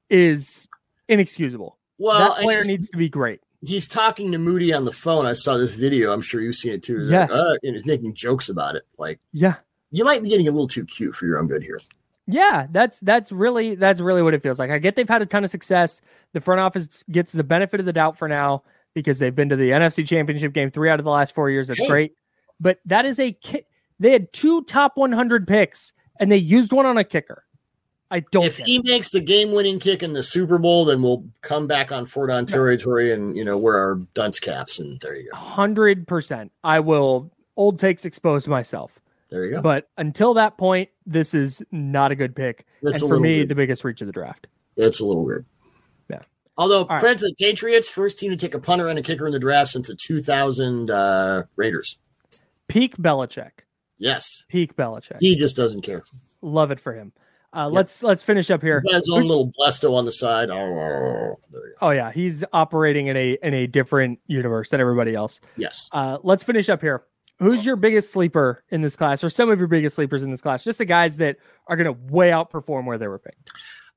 is 0.10 0.67
inexcusable. 1.08 1.78
Well, 1.97 2.19
that 2.19 2.41
player 2.41 2.63
needs 2.63 2.89
to 2.89 2.97
be 2.97 3.10
great. 3.10 3.41
he's 3.62 3.88
talking 3.88 4.31
to 4.31 4.38
Moody 4.38 4.73
on 4.73 4.86
the 4.86 4.91
phone. 4.91 5.25
I 5.25 5.34
saw 5.34 5.58
this 5.58 5.73
video. 5.75 6.13
I'm 6.13 6.21
sure 6.21 6.41
you've 6.41 6.55
seen 6.55 6.73
it 6.73 6.84
too. 6.84 6.99
He's 6.99 7.10
Yes. 7.10 7.31
like, 7.31 7.39
uh, 7.39 7.55
and 7.63 7.75
he's 7.75 7.86
making 7.86 8.13
jokes 8.13 8.49
about 8.49 8.75
it. 8.75 8.84
Like 8.97 9.19
Yeah. 9.34 9.55
you 9.91 10.03
might 10.03 10.21
be 10.21 10.29
getting 10.29 10.47
a 10.47 10.51
little 10.51 10.67
too 10.67 10.86
cute 10.86 11.15
for 11.15 11.25
your 11.25 11.39
own 11.39 11.47
good 11.47 11.63
here. 11.63 11.79
Yeah, 12.27 12.67
that's 12.71 12.99
that's 13.01 13.31
really 13.31 13.75
that's 13.75 14.01
really 14.01 14.21
what 14.23 14.34
it 14.34 14.41
feels 14.43 14.60
like. 14.60 14.71
I 14.71 14.77
get 14.79 14.95
they've 14.95 15.08
had 15.08 15.21
a 15.21 15.25
ton 15.25 15.43
of 15.43 15.49
success. 15.51 16.01
The 16.34 16.41
front 16.41 16.60
office 16.60 17.03
gets 17.12 17.31
the 17.31 17.43
benefit 17.43 17.79
of 17.79 17.86
the 17.86 17.93
doubt 17.93 18.17
for 18.17 18.27
now 18.27 18.63
because 18.93 19.19
they've 19.19 19.34
been 19.36 19.49
to 19.49 19.55
the 19.55 19.69
NFC 19.71 20.05
Championship 20.05 20.51
game 20.53 20.69
3 20.71 20.89
out 20.89 20.99
of 20.99 21.03
the 21.05 21.12
last 21.12 21.34
4 21.36 21.49
years. 21.49 21.67
That's 21.67 21.79
Hey. 21.79 21.88
great. 21.88 22.13
But 22.60 22.79
that 22.86 23.05
is 23.05 23.19
a 23.19 23.31
ki- 23.31 23.65
they 23.99 24.12
had 24.12 24.31
two 24.34 24.63
top 24.63 24.93
100 24.97 25.47
picks 25.47 25.93
and 26.19 26.31
they 26.31 26.38
used 26.38 26.71
one 26.73 26.86
on 26.86 26.97
a 26.97 27.03
kicker. 27.03 27.44
I 28.15 28.21
don't 28.32 28.45
if 28.45 28.60
he 28.60 28.78
it. 28.78 28.86
makes 28.86 29.10
the 29.10 29.19
game-winning 29.19 29.78
kick 29.78 30.01
in 30.01 30.13
the 30.13 30.23
Super 30.23 30.58
Bowl, 30.58 30.86
then 30.86 31.01
we'll 31.01 31.25
come 31.41 31.67
back 31.67 31.91
on 31.91 32.06
Four 32.06 32.28
Down 32.28 32.45
Territory 32.45 33.12
and 33.12 33.36
you 33.36 33.43
know 33.43 33.58
wear 33.58 33.78
our 33.78 33.95
dunce 34.13 34.39
caps, 34.39 34.80
and 34.80 34.97
there 35.01 35.17
you 35.17 35.30
go. 35.30 35.38
100%. 35.38 36.49
I 36.63 36.80
will 36.80 37.30
old 37.58 37.78
takes 37.78 38.06
expose 38.06 38.47
myself. 38.47 39.01
There 39.32 39.43
you 39.43 39.51
go. 39.56 39.62
But 39.62 39.89
until 39.97 40.34
that 40.36 40.58
point, 40.58 40.91
this 41.06 41.34
is 41.34 41.62
not 41.73 42.13
a 42.13 42.15
good 42.15 42.38
pick. 42.38 42.65
A 42.86 42.88
and 42.88 42.99
for 42.99 43.19
me, 43.19 43.36
weird. 43.36 43.49
the 43.49 43.56
biggest 43.56 43.84
reach 43.84 43.99
of 43.99 44.08
the 44.08 44.13
draft. 44.13 44.47
It's 44.78 45.01
a 45.01 45.06
little 45.06 45.25
weird. 45.25 45.45
Yeah. 46.10 46.21
Although 46.58 46.86
right. 46.86 47.01
credit 47.01 47.19
to 47.19 47.25
the 47.25 47.36
Patriots, 47.36 47.89
first 47.89 48.17
team 48.17 48.32
to 48.32 48.38
take 48.38 48.54
a 48.54 48.60
punter 48.60 48.88
and 48.88 48.97
a 48.97 49.01
kicker 49.01 49.25
in 49.28 49.34
the 49.34 49.39
draft 49.39 49.71
since 49.71 49.88
the 49.88 49.95
2000 49.95 50.89
uh, 50.89 51.43
Raiders. 51.58 51.97
Peak 52.69 52.95
Belichick. 52.95 53.51
Yes, 53.97 54.45
Peak 54.47 54.78
Belichick. 54.78 55.17
he 55.19 55.36
just 55.36 55.58
doesn't 55.58 55.82
care. 55.82 56.04
Love 56.41 56.71
it 56.71 56.80
for 56.80 56.93
him. 56.93 57.12
Uh. 57.56 57.70
Let's 57.70 58.04
let's 58.04 58.22
finish 58.24 58.52
up 58.52 58.62
here. 58.62 58.74
He's 58.74 58.82
got 58.91 58.96
his 58.96 59.10
own 59.12 59.22
little 59.24 59.52
BLESTO 59.58 59.94
on 59.94 60.06
the 60.06 60.12
side. 60.12 60.50
Oh, 60.52 61.36
there 61.52 61.68
you 61.68 61.72
go. 61.80 61.88
Oh 61.88 61.91
yeah, 61.91 62.12
he's 62.12 62.44
operating 62.54 63.08
in 63.08 63.15
a 63.18 63.38
in 63.41 63.54
a 63.54 63.68
different 63.68 64.20
universe 64.28 64.70
than 64.70 64.82
everybody 64.82 65.15
else. 65.15 65.39
Yes. 65.58 65.88
Uh, 65.91 66.18
let's 66.24 66.44
finish 66.44 66.70
up 66.70 66.82
here. 66.82 67.04
Who's 67.39 67.65
your 67.65 67.76
biggest 67.76 68.12
sleeper 68.13 68.63
in 68.70 68.82
this 68.82 68.96
class, 68.96 69.24
or 69.24 69.30
some 69.30 69.50
of 69.50 69.60
your 69.60 69.68
biggest 69.68 69.96
sleepers 69.96 70.24
in 70.24 70.32
this 70.32 70.41
class? 70.41 70.63
Just 70.63 70.78
the 70.78 70.86
guys 70.86 71.18
that 71.18 71.38
are 71.68 71.76
going 71.76 71.86
to 71.94 72.13
way 72.13 72.30
outperform 72.30 72.86
where 72.86 72.98
they 72.98 73.08
were 73.08 73.20
picked. 73.20 73.52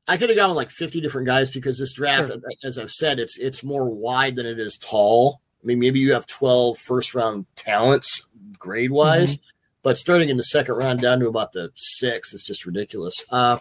I 0.09 0.17
could 0.17 0.29
have 0.31 0.37
gone 0.39 0.57
like 0.57 0.71
50 0.71 1.01
different 1.01 1.27
guys 1.27 1.51
because 1.51 1.79
this 1.79 1.93
draft, 1.93 2.29
Sure. 2.29 2.37
as 2.65 2.79
I've 2.79 2.91
said, 2.91 3.19
it's 3.21 3.39
it's 3.39 3.63
more 3.63 3.89
wide 3.91 4.37
than 4.37 4.47
it 4.47 4.59
is 4.59 4.77
tall. 4.79 5.41
I 5.63 5.67
mean, 5.67 5.79
maybe 5.79 5.99
you 6.01 6.13
have 6.15 6.27
12 6.27 6.79
first 6.79 7.15
round 7.15 7.47
talents 7.57 8.27
grade 8.59 8.91
wise, 8.91 9.37
Mm-hmm. 9.37 9.43
But 9.83 9.99
starting 9.99 10.29
in 10.29 10.37
the 10.37 10.43
second 10.43 10.75
round 10.75 11.01
down 11.01 11.21
to 11.21 11.29
about 11.29 11.53
the 11.53 11.71
sixth 11.77 12.35
it's 12.35 12.45
just 12.45 12.67
ridiculous. 12.67 13.25
Uh, 13.31 13.59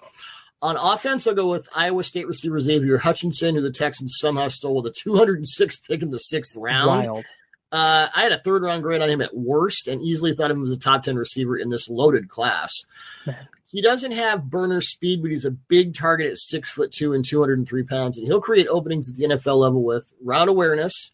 on 0.62 0.76
offense, 0.76 1.28
I'll 1.28 1.36
go 1.36 1.52
with 1.52 1.70
Iowa 1.76 2.04
State 2.04 2.28
receiver 2.28 2.60
Xavier 2.60 2.98
Hutchinson, 2.98 3.56
who 3.56 3.62
the 3.62 3.72
Texans 3.72 4.18
somehow 4.20 4.48
stole 4.48 4.82
with 4.82 4.88
a 4.88 5.10
206th 5.10 5.88
pick 5.88 6.02
in 6.02 6.10
the 6.10 6.18
sixth 6.18 6.56
round. 6.56 7.08
Wild. 7.08 7.26
Uh, 7.72 8.08
I 8.16 8.24
had 8.24 8.32
a 8.32 8.40
third 8.40 8.64
round 8.64 8.82
grade 8.82 9.02
on 9.02 9.10
him 9.10 9.22
at 9.22 9.36
worst, 9.36 9.88
and 9.88 10.02
easily 10.02 10.34
thought 10.34 10.50
him 10.50 10.66
as 10.66 10.72
a 10.72 10.78
top 10.78 11.04
ten 11.04 11.18
receiver 11.18 11.58
in 11.58 11.70
this 11.70 11.90
loaded 11.90 12.30
class. 12.30 12.86
He 13.70 13.82
doesn't 13.82 14.14
have 14.14 14.50
burner 14.50 14.80
speed, 14.80 15.22
but 15.22 15.32
he's 15.32 15.44
a 15.44 15.52
big 15.52 15.94
target 15.94 16.32
at 16.32 16.38
six 16.38 16.72
foot 16.72 16.92
two 16.92 17.14
and 17.14 17.26
203 17.26 17.84
pounds, 17.84 18.18
and 18.18 18.26
he'll 18.26 18.40
create 18.40 18.68
openings 18.68 19.10
at 19.10 19.18
the 19.18 19.26
NFL 19.26 19.58
level 19.58 19.84
with 19.84 20.16
route 20.24 20.48
awareness. 20.48 21.12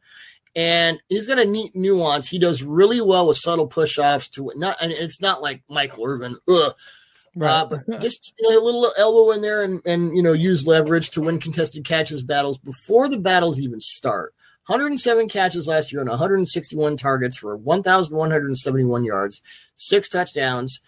And 0.55 1.01
he's 1.09 1.27
got 1.27 1.39
a 1.39 1.45
neat 1.45 1.71
nuance. 1.75 2.27
He 2.27 2.37
does 2.37 2.61
really 2.61 3.01
well 3.01 3.27
with 3.27 3.37
subtle 3.37 3.67
push 3.67 3.97
offs 3.97 4.29
to 4.29 4.51
not, 4.55 4.77
and 4.81 4.91
it's 4.91 5.19
not 5.19 5.41
like 5.41 5.63
Michael 5.67 6.05
Irvin, 6.05 6.37
ugh, 6.47 6.73
Right. 7.35 7.49
Uh, 7.49 7.65
but 7.65 7.99
just 8.01 8.33
you 8.39 8.49
know, 8.49 8.57
a 8.57 8.63
little 8.63 8.91
elbow 8.97 9.31
in 9.31 9.41
there 9.41 9.63
and, 9.63 9.81
and 9.85 10.15
you 10.15 10.23
know 10.23 10.33
use 10.33 10.67
leverage 10.67 11.11
to 11.11 11.21
win 11.21 11.39
contested 11.39 11.85
catches 11.85 12.23
battles 12.23 12.57
before 12.57 13.09
the 13.09 13.17
battles 13.17 13.59
even 13.59 13.79
start. 13.79 14.33
107 14.67 15.27
catches 15.27 15.67
last 15.67 15.91
year 15.91 16.01
on 16.01 16.07
161 16.07 16.95
targets 16.95 17.37
for 17.37 17.57
1,171 17.57 19.03
yards, 19.03 19.41
six 19.75 20.07
touchdowns, 20.07 20.79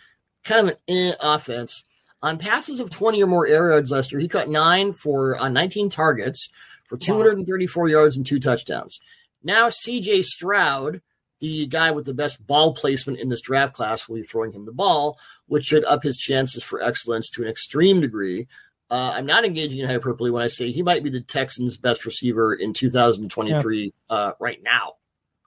kind 0.45 0.69
of 0.69 0.75
an 0.87 0.95
eh 0.95 1.13
offense. 1.19 1.83
On 2.23 2.37
passes 2.37 2.79
of 2.79 2.89
20 2.89 3.21
or 3.21 3.27
more 3.27 3.45
air 3.45 3.71
yards 3.71 3.91
last 3.91 4.11
year, 4.11 4.21
he 4.21 4.29
caught 4.29 4.47
nine 4.47 4.93
for 4.93 5.35
uh, 5.41 5.49
19 5.49 5.89
targets 5.89 6.49
for 6.85 6.97
234 6.97 7.83
wow. 7.83 7.89
yards 7.89 8.15
and 8.15 8.25
two 8.25 8.39
touchdowns. 8.39 9.01
Now, 9.45 9.69
CJ 9.69 10.25
Stroud 10.25 11.01
the 11.39 11.67
guy 11.67 11.91
with 11.91 12.05
the 12.05 12.13
best 12.13 12.45
ball 12.47 12.73
placement 12.73 13.19
in 13.19 13.29
this 13.29 13.41
draft 13.41 13.73
class 13.73 14.07
will 14.07 14.15
be 14.15 14.23
throwing 14.23 14.51
him 14.51 14.65
the 14.65 14.71
ball, 14.71 15.19
which 15.47 15.65
should 15.65 15.85
up 15.85 16.03
his 16.03 16.17
chances 16.17 16.63
for 16.63 16.81
excellence 16.81 17.29
to 17.29 17.43
an 17.43 17.49
extreme 17.49 18.01
degree. 18.01 18.47
Uh, 18.89 19.13
I'm 19.15 19.25
not 19.25 19.45
engaging 19.45 19.79
in 19.79 19.87
hyperbole 19.87 20.31
when 20.31 20.43
I 20.43 20.47
say 20.47 20.71
he 20.71 20.83
might 20.83 21.03
be 21.03 21.09
the 21.09 21.21
Texans' 21.21 21.77
best 21.77 22.05
receiver 22.05 22.53
in 22.53 22.73
2023 22.73 23.83
yeah. 23.83 23.89
uh, 24.15 24.31
right 24.39 24.61
now. 24.63 24.93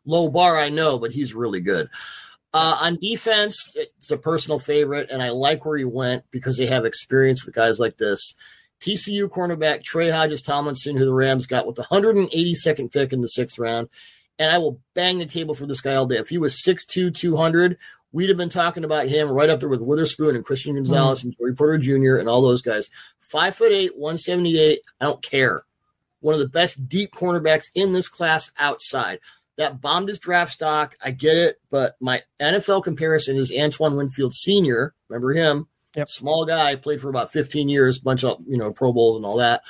Low 0.05 0.29
bar, 0.29 0.59
I 0.59 0.69
know, 0.69 0.99
but 0.99 1.13
he's 1.13 1.35
really 1.35 1.61
good. 1.61 1.89
Uh, 2.53 2.79
on 2.81 2.97
defense, 2.97 3.73
it's 3.75 4.11
a 4.11 4.17
personal 4.17 4.59
favorite, 4.59 5.11
and 5.11 5.23
I 5.23 5.31
like 5.31 5.65
where 5.65 5.79
he 5.79 5.85
went 5.85 6.25
because 6.31 6.57
they 6.57 6.67
have 6.67 6.85
experience 6.85 7.45
with 7.45 7.55
guys 7.55 7.79
like 7.79 7.99
this. 7.99 8.35
TCU 8.81 9.29
cornerback 9.29 9.83
Trey 9.83 10.11
Hodges 10.11 10.43
Tomlinson, 10.43 10.97
who 10.97 11.05
the 11.05 11.13
Rams 11.13 11.47
got 11.47 11.67
with 11.67 11.77
the 11.77 11.83
182nd 11.85 12.93
pick 12.93 13.13
in 13.13 13.21
the 13.21 13.29
sixth 13.29 13.59
round, 13.59 13.89
and 14.39 14.51
I 14.51 14.59
will 14.59 14.81
bang 14.95 15.19
the 15.19 15.27
table 15.27 15.55
for 15.55 15.67
this 15.67 15.81
guy 15.81 15.95
all 15.95 16.07
day. 16.07 16.17
If 16.17 16.29
he 16.29 16.39
was 16.39 16.63
6'2, 16.63 17.15
200, 17.15 17.77
we'd 18.13 18.29
have 18.29 18.39
been 18.39 18.49
talking 18.49 18.85
about 18.85 19.09
him 19.09 19.31
right 19.31 19.51
up 19.51 19.61
there 19.61 19.69
with 19.69 19.81
Witherspoon 19.81 20.37
and 20.37 20.45
Christian 20.45 20.75
Gonzalez 20.75 21.21
mm. 21.21 21.25
and 21.25 21.37
Joey 21.37 21.53
Porter 21.55 21.79
Jr. 21.79 22.17
and 22.17 22.29
all 22.29 22.43
those 22.43 22.63
guys. 22.63 22.89
Five 23.19 23.57
foot 23.57 23.73
eight, 23.73 23.93
178. 23.97 24.81
I 25.01 25.05
don't 25.05 25.23
care. 25.23 25.65
One 26.21 26.35
of 26.35 26.41
the 26.41 26.49
best 26.49 26.89
deep 26.89 27.13
cornerbacks 27.13 27.71
in 27.75 27.93
this 27.93 28.09
class 28.09 28.51
outside. 28.59 29.21
That 29.57 29.81
bombed 29.81 30.09
his 30.09 30.21
draft 30.21 30.53
stock. 30.53 30.97
I 31.03 31.11
get 31.11 31.37
it, 31.37 31.61
but 31.69 31.97
my 32.01 32.23
NFL 32.41 32.85
comparison 32.85 33.37
is 33.37 33.53
Antoine 33.53 33.97
Winfield 33.97 34.33
Sr. 34.33 34.95
Remember 35.09 35.33
him? 35.33 35.69
Yep. 35.97 36.09
Small 36.09 36.45
guy, 36.45 36.77
played 36.77 37.01
for 37.01 37.09
about 37.09 37.33
15 37.33 37.69
years, 37.69 37.99
bunch 37.99 38.25
of 38.25 38.43
you 38.47 38.57
know 38.57 38.73
Pro 38.73 38.93
Bowls 38.93 39.17
and 39.17 39.25
all 39.25 39.37
that. 39.37 39.63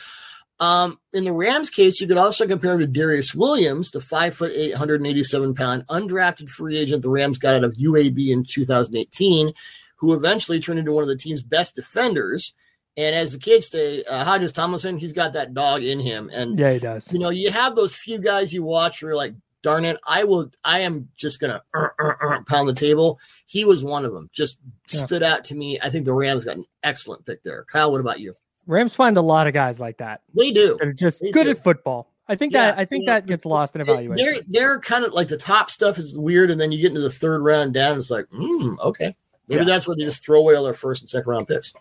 Um, 0.60 0.98
in 1.12 1.24
the 1.24 1.32
Rams 1.32 1.70
case, 1.70 2.00
you 2.00 2.08
could 2.08 2.16
also 2.16 2.46
compare 2.46 2.74
him 2.74 2.80
to 2.80 2.86
Darious 2.86 3.34
Williams, 3.34 3.90
the 3.90 4.00
five 4.00 4.34
foot 4.34 4.52
eight, 4.54 4.72
187 4.72 5.54
pound 5.54 5.86
undrafted 5.86 6.48
free 6.50 6.76
agent 6.76 7.02
the 7.02 7.10
Rams 7.10 7.38
got 7.38 7.54
out 7.54 7.64
of 7.64 7.74
UAB 7.74 8.30
in 8.30 8.44
2018, 8.44 9.52
who 9.96 10.14
eventually 10.14 10.58
turned 10.58 10.80
into 10.80 10.92
one 10.92 11.02
of 11.02 11.08
the 11.08 11.16
team's 11.16 11.42
best 11.42 11.76
defenders. 11.76 12.54
And 12.96 13.14
as 13.14 13.32
the 13.32 13.38
kids 13.38 13.68
say, 13.68 14.02
uh, 14.02 14.24
Hodges 14.24 14.50
Tomlinson, 14.50 14.98
he's 14.98 15.12
got 15.12 15.34
that 15.34 15.54
dog 15.54 15.84
in 15.84 16.00
him. 16.00 16.28
And 16.32 16.58
yeah, 16.58 16.72
he 16.72 16.78
does. 16.80 17.12
You 17.12 17.20
know, 17.20 17.30
you 17.30 17.52
have 17.52 17.76
those 17.76 17.94
few 17.94 18.18
guys 18.18 18.52
you 18.52 18.64
watch 18.64 19.00
where 19.00 19.10
you're 19.10 19.16
like, 19.16 19.34
darn 19.62 19.84
it, 19.84 19.98
I 20.06 20.24
will, 20.24 20.50
I 20.64 20.80
am 20.80 21.08
just 21.16 21.40
gonna 21.40 21.62
uh, 21.74 21.88
uh, 21.98 22.12
uh, 22.20 22.42
pound 22.46 22.68
the 22.68 22.74
table. 22.74 23.18
He 23.46 23.64
was 23.64 23.84
one 23.84 24.04
of 24.04 24.12
them. 24.12 24.30
Just 24.32 24.58
yeah. 24.90 25.04
stood 25.04 25.22
out 25.22 25.44
to 25.44 25.54
me. 25.54 25.78
I 25.82 25.90
think 25.90 26.04
the 26.04 26.12
Rams 26.12 26.44
got 26.44 26.56
an 26.56 26.64
excellent 26.82 27.26
pick 27.26 27.42
there. 27.42 27.64
Kyle, 27.64 27.92
what 27.92 28.00
about 28.00 28.20
you? 28.20 28.34
Rams 28.66 28.94
find 28.94 29.16
a 29.16 29.22
lot 29.22 29.46
of 29.46 29.54
guys 29.54 29.80
like 29.80 29.98
that. 29.98 30.22
They 30.34 30.52
do. 30.52 30.76
They're 30.80 30.92
just 30.92 31.20
they 31.20 31.30
good 31.30 31.44
do. 31.44 31.50
at 31.50 31.64
football. 31.64 32.12
I 32.28 32.36
think 32.36 32.52
yeah, 32.52 32.66
that 32.66 32.78
I 32.78 32.84
think 32.84 33.06
yeah. 33.06 33.14
that 33.14 33.26
gets 33.26 33.46
lost 33.46 33.74
in 33.74 33.80
evaluation. 33.80 34.16
They're 34.16 34.42
they're 34.46 34.80
kind 34.80 35.04
of 35.04 35.14
like 35.14 35.28
the 35.28 35.38
top 35.38 35.70
stuff 35.70 35.98
is 35.98 36.16
weird, 36.16 36.50
and 36.50 36.60
then 36.60 36.70
you 36.70 36.78
get 36.80 36.88
into 36.88 37.00
the 37.00 37.10
third 37.10 37.42
round 37.42 37.72
down. 37.72 37.96
It's 37.96 38.10
like, 38.10 38.26
mm, 38.26 38.78
okay, 38.80 39.14
maybe 39.48 39.64
that's 39.64 39.88
where 39.88 39.96
they 39.96 40.04
just 40.04 40.24
throw 40.24 40.38
away 40.38 40.54
all 40.54 40.64
their 40.64 40.74
first 40.74 41.02
and 41.02 41.10
second 41.10 41.30
round 41.30 41.48
picks. 41.48 41.72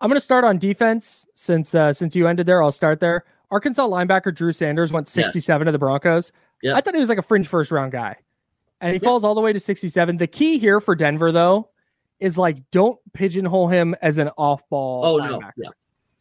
I'm 0.00 0.08
going 0.08 0.18
to 0.18 0.24
start 0.24 0.44
on 0.44 0.58
defense 0.58 1.26
since 1.34 1.74
uh, 1.74 1.92
since 1.92 2.16
you 2.16 2.26
ended 2.26 2.46
there. 2.46 2.62
I'll 2.62 2.72
start 2.72 2.98
there. 3.00 3.24
Arkansas 3.50 3.86
linebacker 3.86 4.34
Drew 4.34 4.52
Sanders 4.52 4.92
went 4.92 5.08
67 5.08 5.60
yes. 5.60 5.68
to 5.68 5.72
the 5.72 5.78
Broncos. 5.78 6.32
Yeah. 6.62 6.76
I 6.76 6.80
thought 6.80 6.94
he 6.94 7.00
was 7.00 7.08
like 7.08 7.18
a 7.18 7.22
fringe 7.22 7.48
first 7.48 7.70
round 7.70 7.92
guy, 7.92 8.16
and 8.80 8.92
he 8.92 8.98
falls 8.98 9.24
all 9.24 9.34
the 9.34 9.40
way 9.40 9.52
to 9.52 9.60
67. 9.60 10.16
The 10.16 10.26
key 10.26 10.58
here 10.58 10.80
for 10.80 10.94
Denver 10.94 11.32
though 11.32 11.70
is 12.20 12.36
like 12.36 12.58
don't 12.70 12.98
pigeonhole 13.12 13.68
him 13.68 13.94
as 14.02 14.18
an 14.18 14.28
off 14.36 14.68
ball. 14.68 15.04
Oh 15.04 15.18
linebacker. 15.18 15.40
no, 15.40 15.50
yeah 15.56 15.70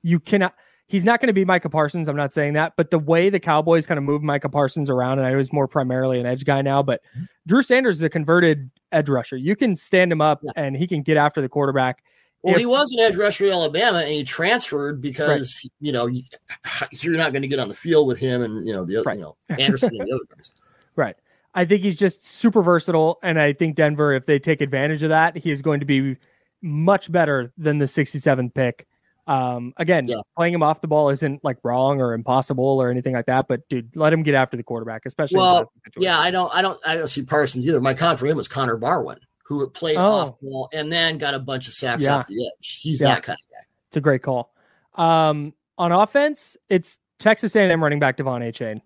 you 0.08 0.20
cannot. 0.20 0.56
He's 0.88 1.04
not 1.04 1.20
going 1.20 1.28
to 1.28 1.34
be 1.34 1.44
Micah 1.44 1.70
Parsons. 1.70 2.08
I'm 2.08 2.16
not 2.16 2.32
saying 2.32 2.54
that, 2.54 2.74
but 2.78 2.92
the 2.92 3.00
way 3.00 3.30
the 3.30 3.42
Cowboys 3.42 3.86
kind 3.86 3.98
of 3.98 4.06
move 4.06 4.24
Micah 4.24 4.48
Parsons 4.48 4.90
around, 4.90 5.20
and 5.20 5.28
I 5.28 5.36
was 5.36 5.52
more 5.52 5.68
primarily 5.68 6.18
an 6.20 6.26
edge 6.26 6.46
guy 6.46 6.62
now, 6.62 6.82
but 6.82 7.02
mm-hmm. 7.14 7.26
Drew 7.46 7.62
Sanders 7.62 7.98
is 7.98 8.04
a 8.04 8.10
converted 8.10 8.72
edge 8.94 9.10
rusher. 9.10 9.36
You 9.36 9.58
can 9.58 9.76
stand 9.76 10.12
him 10.12 10.22
up, 10.22 10.40
yeah. 10.44 10.52
and 10.56 10.78
he 10.78 10.88
can 10.88 11.02
get 11.02 11.18
after 11.18 11.42
the 11.42 11.50
quarterback. 11.50 12.04
Well, 12.44 12.54
if, 12.54 12.60
he 12.60 12.66
was 12.66 12.92
an 12.92 13.00
edge 13.00 13.16
rusher 13.16 13.46
in 13.46 13.52
Alabama, 13.52 14.00
and 14.00 14.10
he 14.10 14.24
transferred 14.24 15.02
because 15.02 15.62
right. 15.64 15.72
you 15.80 15.92
know 15.92 16.08
you're 16.92 17.18
not 17.18 17.32
going 17.32 17.42
to 17.42 17.48
get 17.48 17.60
on 17.60 17.68
the 17.68 17.76
field 17.76 18.08
with 18.08 18.20
him, 18.20 18.42
and 18.42 18.66
you 18.66 18.74
know 18.74 18.86
the 18.86 18.98
other, 18.98 19.04
right. 19.06 19.18
you 19.18 19.24
know 19.24 19.36
Anderson 19.50 19.90
and 19.98 20.08
the 20.08 20.16
other 20.16 20.36
guys. 20.36 20.52
Right. 20.96 21.16
I 21.54 21.64
think 21.64 21.84
he's 21.84 21.96
just 21.96 22.24
super 22.24 22.64
versatile, 22.64 23.20
and 23.22 23.40
I 23.40 23.54
think 23.54 23.76
Denver, 23.76 24.14
if 24.14 24.26
they 24.26 24.40
take 24.40 24.62
advantage 24.62 25.04
of 25.04 25.10
that, 25.10 25.38
he 25.38 25.52
is 25.52 25.62
going 25.62 25.80
to 25.80 25.86
be 25.86 26.18
much 26.64 27.12
better 27.12 27.52
than 27.56 27.78
the 27.78 27.86
67th 27.86 28.54
pick. 28.56 28.88
Um, 29.28 29.74
again, 29.78 30.08
yeah. 30.08 30.22
playing 30.36 30.54
him 30.54 30.64
off 30.64 30.82
the 30.82 30.88
ball 30.88 31.10
isn't 31.10 31.44
like 31.44 31.58
wrong 31.64 32.02
or 32.02 32.14
impossible 32.14 32.82
or 32.82 32.90
anything 32.90 33.14
like 33.14 33.26
that. 33.26 33.48
But 33.48 33.68
dude, 33.68 33.96
let 33.96 34.14
him 34.14 34.24
get 34.24 34.36
after 34.36 34.56
the 34.56 34.64
quarterback, 34.64 35.06
especially. 35.06 35.38
Well, 35.38 35.70
yeah, 35.98 36.18
I 36.18 36.32
don't, 36.32 36.54
I 36.56 36.62
don't, 36.62 36.80
I 36.86 36.96
don't 36.96 37.10
see 37.10 37.24
Parsons 37.24 37.68
either. 37.68 37.82
My 37.82 37.94
con 37.94 38.18
for 38.18 38.26
him 38.26 38.38
was 38.38 38.48
Connor 38.48 38.78
Barwin, 38.78 39.20
who 39.48 39.68
played 39.70 39.98
oh. 39.98 40.02
off 40.02 40.40
ball 40.42 40.70
and 40.74 40.92
then 40.92 41.18
got 41.18 41.34
a 41.34 41.40
bunch 41.40 41.68
of 41.68 41.74
sacks 41.74 42.04
yeah. 42.04 42.18
off 42.18 42.28
the 42.28 42.46
edge. 42.46 42.80
He's 42.82 43.00
yeah. 43.00 43.16
that 43.16 43.24
kind 43.24 43.38
of 43.42 43.52
guy. 43.52 43.66
It's 43.88 43.98
a 43.98 44.02
great 44.02 44.22
call. 44.22 44.54
Um, 44.96 45.54
on 45.78 45.94
offense, 45.94 46.58
it's 46.70 47.00
Texas 47.18 47.56
A&M 47.56 47.82
running 47.82 48.00
back 48.00 48.18
De'Von 48.18 48.42
Achane. 48.42 48.82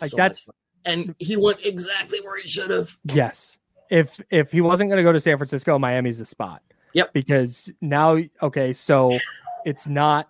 Like 0.00 0.10
so 0.10 0.16
that's 0.16 0.48
and 0.84 1.14
he 1.18 1.36
went 1.36 1.64
exactly 1.64 2.20
where 2.22 2.40
he 2.40 2.48
should 2.48 2.70
have. 2.70 2.96
Yes. 3.04 3.58
If 3.88 4.20
if 4.30 4.50
he 4.50 4.60
wasn't 4.60 4.90
going 4.90 4.98
to 4.98 5.02
go 5.02 5.12
to 5.12 5.20
San 5.20 5.36
Francisco, 5.36 5.78
Miami's 5.78 6.18
the 6.18 6.26
spot. 6.26 6.62
Yep. 6.92 7.12
Because 7.12 7.70
now, 7.80 8.18
okay, 8.42 8.72
so 8.72 9.16
it's 9.64 9.86
not 9.86 10.28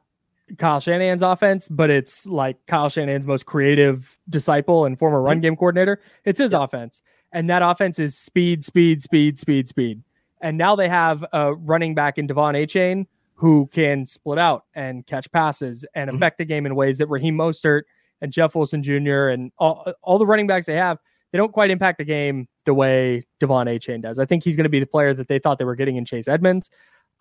Kyle 0.59 0.81
Shanahan's 0.81 1.23
offense, 1.23 1.69
but 1.69 1.89
it's 1.89 2.27
like 2.27 2.57
Kyle 2.67 2.89
Shanahan's 2.89 3.27
most 3.27 3.47
creative 3.47 4.19
disciple 4.29 4.85
and 4.85 4.99
former 4.99 5.23
run 5.23 5.41
game 5.41 5.57
coordinator. 5.57 6.03
It's 6.25 6.39
his 6.39 6.53
yep. 6.53 6.63
offense. 6.63 7.03
And 7.33 7.49
that 7.51 7.63
offense 7.63 7.99
is 7.99 8.17
speed, 8.17 8.65
speed, 8.65 9.03
speed, 9.03 9.39
speed, 9.39 9.69
speed. 9.69 10.03
And 10.41 10.57
now 10.57 10.75
they 10.75 10.89
have 10.89 11.25
a 11.33 11.55
running 11.55 11.95
back 11.95 12.19
in 12.19 12.27
De'Von 12.27 12.55
Achane 12.55 13.07
who 13.35 13.69
can 13.73 14.07
split 14.07 14.39
out 14.39 14.65
and 14.75 15.07
catch 15.07 15.31
passes 15.33 15.85
and 15.95 16.09
mm-hmm. 16.09 16.17
affect 16.17 16.39
the 16.39 16.45
game 16.45 16.67
in 16.67 16.75
ways 16.75 16.99
that 16.99 17.07
Raheem 17.07 17.37
Mostert 17.37 17.83
and 18.21 18.33
Jeff 18.33 18.55
Wilson 18.55 18.83
Jr. 18.83 19.29
and 19.29 19.53
all, 19.59 19.93
all 20.03 20.19
the 20.19 20.27
running 20.27 20.47
backs 20.47 20.67
they 20.67 20.77
have, 20.77 20.99
they 21.33 21.39
don't 21.39 21.53
quite 21.53 21.71
impact 21.71 21.99
the 21.99 22.05
game 22.05 22.49
the 22.65 22.75
way 22.75 23.25
De'Von 23.41 23.67
Achane 23.67 24.03
does. 24.03 24.19
I 24.19 24.27
think 24.27 24.45
he's 24.45 24.57
going 24.57 24.65
to 24.65 24.71
be 24.71 24.81
the 24.81 24.87
player 24.87 25.15
that 25.15 25.29
they 25.29 25.39
thought 25.39 25.59
they 25.59 25.65
were 25.65 25.77
getting 25.77 25.97
in 25.97 26.05
Chase 26.05 26.29
Edmonds. 26.29 26.71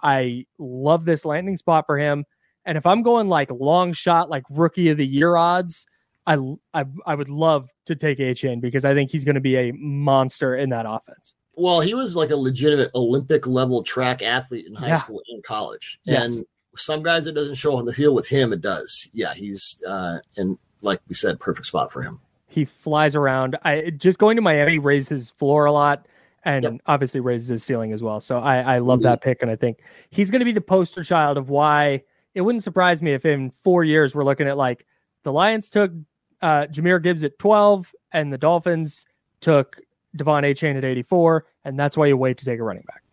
I 0.01 0.45
love 0.57 1.05
this 1.05 1.25
landing 1.25 1.57
spot 1.57 1.85
for 1.85 1.97
him. 1.97 2.25
And 2.65 2.77
if 2.77 2.85
I'm 2.85 3.01
going 3.01 3.29
like 3.29 3.49
long 3.51 3.93
shot, 3.93 4.29
like 4.29 4.43
rookie 4.49 4.89
of 4.89 4.97
the 4.97 5.05
year 5.05 5.35
odds, 5.35 5.85
I 6.29 6.37
I, 6.73 6.85
I 7.05 7.15
would 7.15 7.29
love 7.29 7.69
to 7.87 7.95
take 7.95 8.19
Achane 8.19 8.61
because 8.61 8.85
I 8.85 8.93
think 8.93 9.09
he's 9.09 9.25
going 9.25 9.35
to 9.35 9.41
be 9.41 9.57
a 9.57 9.71
monster 9.73 10.55
in 10.55 10.69
that 10.69 10.85
offense. 10.87 11.35
Well, 11.55 11.81
he 11.81 11.93
was 11.93 12.15
like 12.15 12.29
a 12.29 12.35
legitimate 12.35 12.91
Olympic 12.95 13.45
level 13.45 13.83
track 13.83 14.21
athlete 14.21 14.67
in 14.67 14.75
high 14.75 14.89
yeah. 14.89 14.95
school 14.95 15.21
and 15.29 15.43
college. 15.43 15.99
Yes. 16.05 16.29
And 16.29 16.45
some 16.77 17.03
guys 17.03 17.27
it 17.27 17.33
doesn't 17.33 17.55
show 17.55 17.75
on 17.75 17.85
the 17.85 17.93
field 17.93 18.15
with 18.15 18.27
him, 18.27 18.53
it 18.53 18.61
does. 18.61 19.09
Yeah, 19.11 19.33
he's 19.33 19.81
uh 19.85 20.19
and 20.37 20.57
like 20.81 21.01
we 21.09 21.15
said, 21.15 21.39
perfect 21.39 21.67
spot 21.67 21.91
for 21.91 22.01
him. 22.01 22.19
He 22.47 22.65
flies 22.65 23.15
around. 23.15 23.57
I 23.63 23.89
just 23.89 24.19
going 24.19 24.35
to 24.37 24.41
Miami 24.41 24.79
raised 24.79 25.09
his 25.09 25.31
floor 25.31 25.65
a 25.65 25.71
lot 25.71 26.05
and 26.43 26.63
yep. 26.63 26.73
obviously 26.85 27.19
raises 27.19 27.49
his 27.49 27.63
ceiling 27.63 27.91
as 27.91 28.01
well. 28.01 28.21
So 28.21 28.37
I, 28.37 28.75
I 28.75 28.77
love 28.79 28.99
mm-hmm. 28.99 29.07
that 29.07 29.21
pick, 29.21 29.41
and 29.41 29.51
I 29.51 29.55
think 29.55 29.79
he's 30.09 30.31
going 30.31 30.39
to 30.39 30.45
be 30.45 30.51
the 30.51 30.61
poster 30.61 31.03
child 31.03 31.37
of 31.37 31.49
why 31.49 32.03
it 32.33 32.41
wouldn't 32.41 32.63
surprise 32.63 33.01
me 33.01 33.11
if 33.11 33.25
in 33.25 33.51
four 33.63 33.83
years 33.83 34.15
we're 34.15 34.23
looking 34.23 34.47
at 34.47 34.57
like 34.57 34.85
the 35.23 35.33
Lions 35.33 35.69
took 35.69 35.91
uh, 36.41 36.67
Jahmyr 36.67 37.01
Gibbs 37.01 37.23
at 37.23 37.37
12, 37.39 37.93
and 38.11 38.31
the 38.31 38.37
Dolphins 38.37 39.05
took 39.41 39.79
De'Von 40.17 40.43
Achane 40.43 40.77
at 40.77 40.85
84, 40.85 41.45
and 41.65 41.79
that's 41.79 41.97
why 41.97 42.07
you 42.07 42.17
wait 42.17 42.37
to 42.37 42.45
take 42.45 42.59
a 42.59 42.63
running 42.63 42.83
back. 42.87 43.03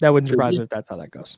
That 0.00 0.12
wouldn't 0.12 0.30
surprise 0.30 0.56
me 0.56 0.64
if 0.64 0.70
that's 0.70 0.88
how 0.88 0.96
that 0.96 1.10
goes. 1.10 1.36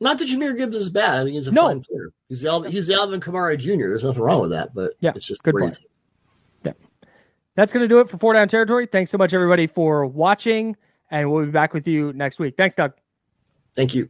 Not 0.00 0.18
that 0.18 0.28
Jahmyr 0.28 0.56
Gibbs 0.56 0.76
is 0.76 0.90
bad. 0.90 1.18
I 1.18 1.24
think 1.24 1.34
he's 1.36 1.46
a 1.46 1.52
no. 1.52 1.68
fine 1.68 1.80
player. 1.82 2.12
He's 2.28 2.40
the, 2.42 2.60
he's 2.62 2.86
the 2.86 2.94
Alvin 2.94 3.20
Kamara 3.20 3.56
Jr. 3.58 3.88
There's 3.88 4.04
nothing 4.04 4.22
wrong 4.22 4.40
with 4.40 4.50
that, 4.50 4.74
but 4.74 4.94
yeah, 5.00 5.12
it's 5.14 5.26
just 5.26 5.42
good 5.42 5.54
point. 5.54 5.78
Yeah. 6.64 6.72
that's 7.54 7.72
going 7.72 7.84
to 7.84 7.88
do 7.88 8.00
it 8.00 8.08
for 8.08 8.16
Four 8.16 8.32
Down 8.32 8.48
Territory. 8.48 8.86
Thanks 8.86 9.10
so 9.10 9.18
much, 9.18 9.32
everybody, 9.32 9.66
for 9.66 10.06
watching, 10.06 10.76
and 11.10 11.30
we'll 11.30 11.44
be 11.44 11.52
back 11.52 11.72
with 11.72 11.86
you 11.86 12.12
next 12.14 12.38
week. 12.38 12.54
Thanks, 12.56 12.74
Doug. 12.74 12.94
Thank 13.76 13.94
you. 13.94 14.08